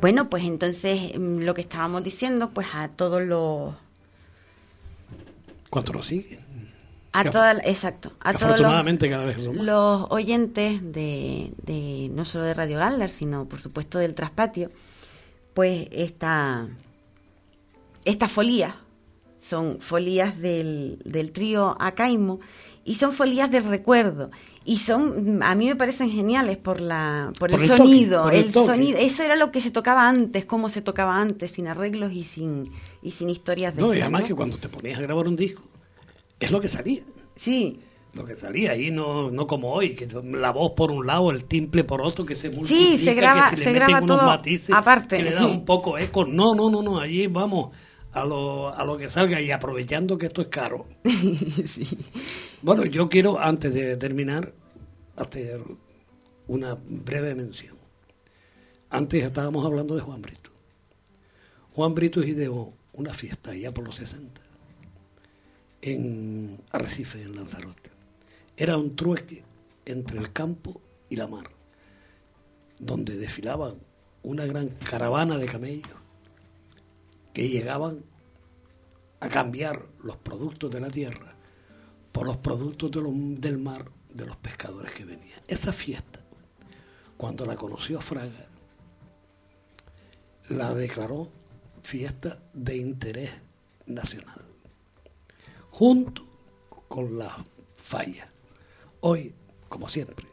Bueno, 0.00 0.28
pues 0.28 0.44
entonces 0.44 1.18
mm, 1.18 1.40
lo 1.44 1.54
que 1.54 1.62
estábamos 1.62 2.02
diciendo, 2.04 2.50
pues 2.52 2.66
a 2.74 2.88
todos 2.88 3.22
los, 3.22 3.74
¿Cuánto 5.70 5.92
nos 5.94 6.06
sigue? 6.06 6.38
a 7.12 7.22
Que 7.22 7.30
todas, 7.30 7.58
exacto, 7.64 8.12
a 8.20 8.32
todos 8.32 8.42
los, 8.42 8.50
Afortunadamente 8.50 9.08
cada 9.08 9.24
vez 9.24 9.40
son 9.42 9.56
más. 9.56 9.64
los 9.64 10.06
oyentes 10.10 10.80
de, 10.92 11.52
de 11.62 12.10
no 12.12 12.24
solo 12.24 12.44
de 12.44 12.54
Radio 12.54 12.78
Galdar, 12.78 13.08
sino 13.08 13.44
por 13.46 13.60
supuesto 13.60 13.98
del 13.98 14.14
Traspatio, 14.14 14.68
pues 15.54 15.86
esta 15.92 16.66
estas 18.04 18.30
folías 18.30 18.74
son 19.38 19.78
folías 19.80 20.40
del, 20.40 20.98
del 21.04 21.30
trío 21.32 21.76
Acaimo 21.78 22.40
y 22.84 22.94
son 22.94 23.12
folías 23.12 23.50
del 23.50 23.64
recuerdo 23.64 24.30
y 24.64 24.78
son 24.78 25.42
a 25.42 25.54
mí 25.54 25.66
me 25.66 25.76
parecen 25.76 26.10
geniales 26.10 26.56
por 26.56 26.80
la 26.80 27.30
por, 27.38 27.50
Por 27.50 27.60
el, 27.60 27.62
el 27.62 27.68
toque, 27.68 27.78
sonido 27.78 28.22
por 28.24 28.34
el 28.34 28.52
sonido 28.52 28.98
eso 28.98 29.22
era 29.22 29.36
lo 29.36 29.50
que 29.50 29.60
se 29.60 29.70
tocaba 29.70 30.08
antes 30.08 30.44
cómo 30.46 30.70
se 30.70 30.80
tocaba 30.80 31.20
antes 31.20 31.50
sin 31.52 31.66
arreglos 31.68 32.12
y 32.12 32.24
sin 32.24 32.70
y 33.02 33.10
sin 33.10 33.28
historias 33.28 33.76
de 33.76 33.82
No, 33.82 33.92
y 33.94 34.00
además 34.00 34.22
¿no? 34.22 34.28
que 34.28 34.34
cuando 34.34 34.56
te 34.56 34.68
ponías 34.70 34.98
a 34.98 35.02
grabar 35.02 35.28
un 35.28 35.36
disco, 35.36 35.62
es 36.40 36.50
lo 36.50 36.60
que 36.60 36.68
salía. 36.68 37.02
sí 37.36 37.80
Lo 38.14 38.24
que 38.24 38.34
salía 38.36 38.72
ahí, 38.72 38.90
no, 38.90 39.28
no 39.30 39.46
como 39.46 39.72
hoy, 39.72 39.94
que 39.94 40.06
la 40.24 40.52
voz 40.52 40.72
por 40.72 40.90
un 40.90 41.06
lado, 41.06 41.30
el 41.32 41.44
timple 41.44 41.84
por 41.84 42.00
otro, 42.00 42.24
que 42.24 42.34
se 42.36 42.48
Sí, 42.50 42.56
multiplica, 42.56 42.98
se 43.04 43.14
graba- 43.14 43.50
que 43.50 43.56
se, 43.56 43.64
se 43.64 43.72
le 43.72 43.72
meten 43.80 43.88
graba 43.88 44.04
unos 44.04 44.18
todo 44.18 44.26
matices, 44.28 44.74
aparte. 44.74 45.16
que 45.16 45.22
le 45.24 45.32
da 45.32 45.46
un 45.46 45.64
poco 45.66 45.98
eco. 45.98 46.24
No, 46.24 46.54
no, 46.54 46.70
no, 46.70 46.80
no, 46.82 46.98
allí 47.00 47.26
vamos 47.26 47.70
a 48.14 48.24
lo, 48.24 48.68
a 48.68 48.84
lo 48.84 48.96
que 48.96 49.10
salga 49.10 49.40
y 49.40 49.50
aprovechando 49.50 50.16
que 50.16 50.26
esto 50.26 50.42
es 50.42 50.48
caro. 50.48 50.86
sí. 51.66 51.98
Bueno, 52.62 52.84
yo 52.84 53.08
quiero, 53.08 53.40
antes 53.40 53.74
de 53.74 53.96
terminar, 53.96 54.52
hacer 55.16 55.60
una 56.46 56.76
breve 56.76 57.34
mención. 57.34 57.76
Antes 58.88 59.24
estábamos 59.24 59.66
hablando 59.66 59.96
de 59.96 60.00
Juan 60.00 60.22
Brito. 60.22 60.50
Juan 61.74 61.94
Brito 61.94 62.22
ideó 62.22 62.72
una 62.92 63.12
fiesta 63.12 63.52
ya 63.54 63.72
por 63.72 63.84
los 63.84 63.96
60 63.96 64.40
en 65.82 66.60
Arrecife, 66.70 67.20
en 67.20 67.34
Lanzarote. 67.34 67.90
Era 68.56 68.78
un 68.78 68.94
trueque 68.94 69.42
entre 69.84 70.20
el 70.20 70.32
campo 70.32 70.80
y 71.10 71.16
la 71.16 71.26
mar, 71.26 71.50
donde 72.78 73.16
desfilaban 73.16 73.74
una 74.22 74.46
gran 74.46 74.68
caravana 74.68 75.36
de 75.36 75.46
camellos 75.46 76.03
que 77.34 77.48
llegaban 77.48 78.04
a 79.20 79.28
cambiar 79.28 79.86
los 80.02 80.16
productos 80.16 80.70
de 80.70 80.80
la 80.80 80.88
tierra 80.88 81.34
por 82.12 82.26
los 82.26 82.36
productos 82.38 82.90
del 82.92 83.58
mar 83.58 83.90
de 84.08 84.24
los 84.24 84.36
pescadores 84.36 84.92
que 84.92 85.04
venían. 85.04 85.40
Esa 85.48 85.72
fiesta, 85.72 86.20
cuando 87.16 87.44
la 87.44 87.56
conoció 87.56 88.00
Fraga, 88.00 88.46
la 90.48 90.72
declaró 90.74 91.30
fiesta 91.82 92.38
de 92.52 92.76
interés 92.76 93.30
nacional, 93.86 94.40
junto 95.70 96.24
con 96.86 97.18
la 97.18 97.44
falla. 97.76 98.32
Hoy, 99.00 99.34
como 99.68 99.88
siempre, 99.88 100.26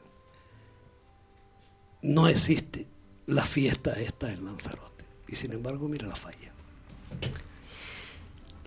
no 2.04 2.28
existe 2.28 2.88
la 3.26 3.44
fiesta 3.44 3.94
esta 3.94 4.32
en 4.32 4.46
Lanzarote. 4.46 5.06
Y 5.28 5.36
sin 5.36 5.54
embargo, 5.54 5.88
mira 5.88 6.08
la 6.08 6.16
falla. 6.16 6.54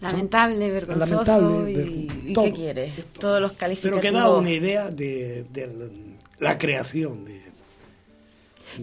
Lamentable, 0.01 0.71
vergonzoso 0.71 1.23
Lamentable, 1.25 1.73
y, 1.73 2.31
y 2.31 2.35
¿qué 2.35 2.53
quieres? 2.53 2.99
esto. 2.99 3.21
Todos 3.21 3.41
los 3.41 3.53
Pero 3.53 3.61
calificativos. 3.61 4.01
que 4.03 4.11
da 4.11 4.29
una 4.31 4.51
idea 4.51 4.91
de, 4.91 5.47
de 5.51 5.91
la 6.41 6.59
creación 6.59 7.25
de, 7.25 7.33
de- 7.35 7.43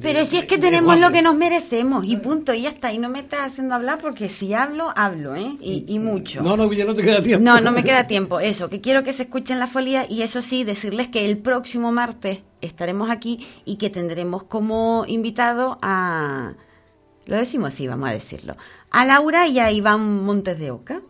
Pero 0.02 0.26
si 0.26 0.38
es 0.38 0.46
que 0.46 0.58
tenemos 0.58 0.98
lo 1.00 1.12
que 1.12 1.22
nos 1.22 1.36
merecemos 1.36 2.06
y 2.08 2.16
punto, 2.18 2.54
y 2.56 2.62
ya 2.64 2.70
está. 2.70 2.92
Y 2.92 2.98
no 2.98 3.10
me 3.10 3.20
estás 3.20 3.52
haciendo 3.52 3.76
hablar 3.76 4.00
porque 4.00 4.30
si 4.30 4.54
hablo, 4.54 4.92
hablo, 4.96 5.36
¿eh? 5.36 5.58
Y, 5.60 5.84
y 5.88 6.00
mucho. 6.00 6.42
No, 6.42 6.58
no, 6.58 6.72
ya 6.74 6.86
no 6.86 6.96
te 6.96 7.04
queda 7.04 7.22
tiempo. 7.22 7.44
No, 7.44 7.60
no 7.60 7.72
me 7.72 7.84
queda 7.84 8.08
tiempo. 8.08 8.40
Eso, 8.40 8.68
que 8.70 8.82
quiero 8.82 9.04
que 9.04 9.14
se 9.14 9.24
escuchen 9.24 9.60
la 9.60 9.68
folía 9.68 10.08
y 10.10 10.24
eso 10.24 10.42
sí, 10.42 10.64
decirles 10.64 11.10
que 11.10 11.26
el 11.30 11.38
próximo 11.38 11.92
martes 11.92 12.40
estaremos 12.62 13.12
aquí 13.12 13.46
y 13.66 13.76
que 13.76 13.90
tendremos 13.92 14.44
como 14.44 15.04
invitado 15.08 15.78
a... 15.84 16.54
Lo 17.28 17.36
decimos 17.38 17.74
así, 17.74 17.86
vamos 17.88 18.10
a 18.10 18.14
decirlo. 18.14 18.56
A 18.92 19.06
Laura 19.06 19.48
y 19.48 19.60
a 19.60 19.72
Iván 19.72 20.24
Montes 20.24 20.60
de 20.60 20.70
Oca, 20.72 21.02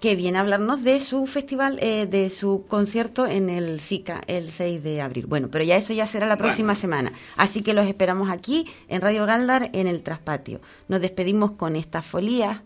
que 0.00 0.16
viene 0.16 0.36
a 0.36 0.40
hablarnos 0.42 0.82
de 0.82 1.00
su 1.00 1.26
festival, 1.26 1.78
eh, 1.80 2.06
de 2.06 2.28
su 2.28 2.66
concierto 2.66 3.24
en 3.26 3.48
el 3.48 3.80
SICA 3.80 4.20
el 4.26 4.50
6 4.50 4.82
de 4.82 5.00
abril. 5.00 5.26
Bueno, 5.26 5.48
pero 5.50 5.64
ya 5.64 5.76
eso 5.76 5.94
ya 5.94 6.06
será 6.06 6.26
la 6.26 6.36
próxima 6.36 6.74
semana. 6.74 7.12
Así 7.36 7.62
que 7.62 7.72
los 7.72 7.86
esperamos 7.86 8.28
aquí 8.30 8.66
en 8.88 9.00
Radio 9.00 9.26
Galdar 9.26 9.70
en 9.72 9.86
el 9.86 10.02
Traspatio. 10.02 10.60
Nos 10.88 11.00
despedimos 11.00 11.52
con 11.52 11.76
esta 11.76 12.02
folía. 12.02 12.64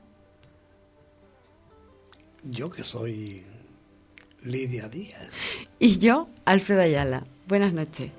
Yo 2.42 2.70
que 2.70 2.82
soy 2.82 3.44
Lidia 4.42 4.88
Díaz. 4.88 5.30
Y 5.78 5.98
yo, 5.98 6.28
Alfredo 6.44 6.80
Ayala. 6.80 7.24
Buenas 7.46 7.72
noches. 7.72 8.10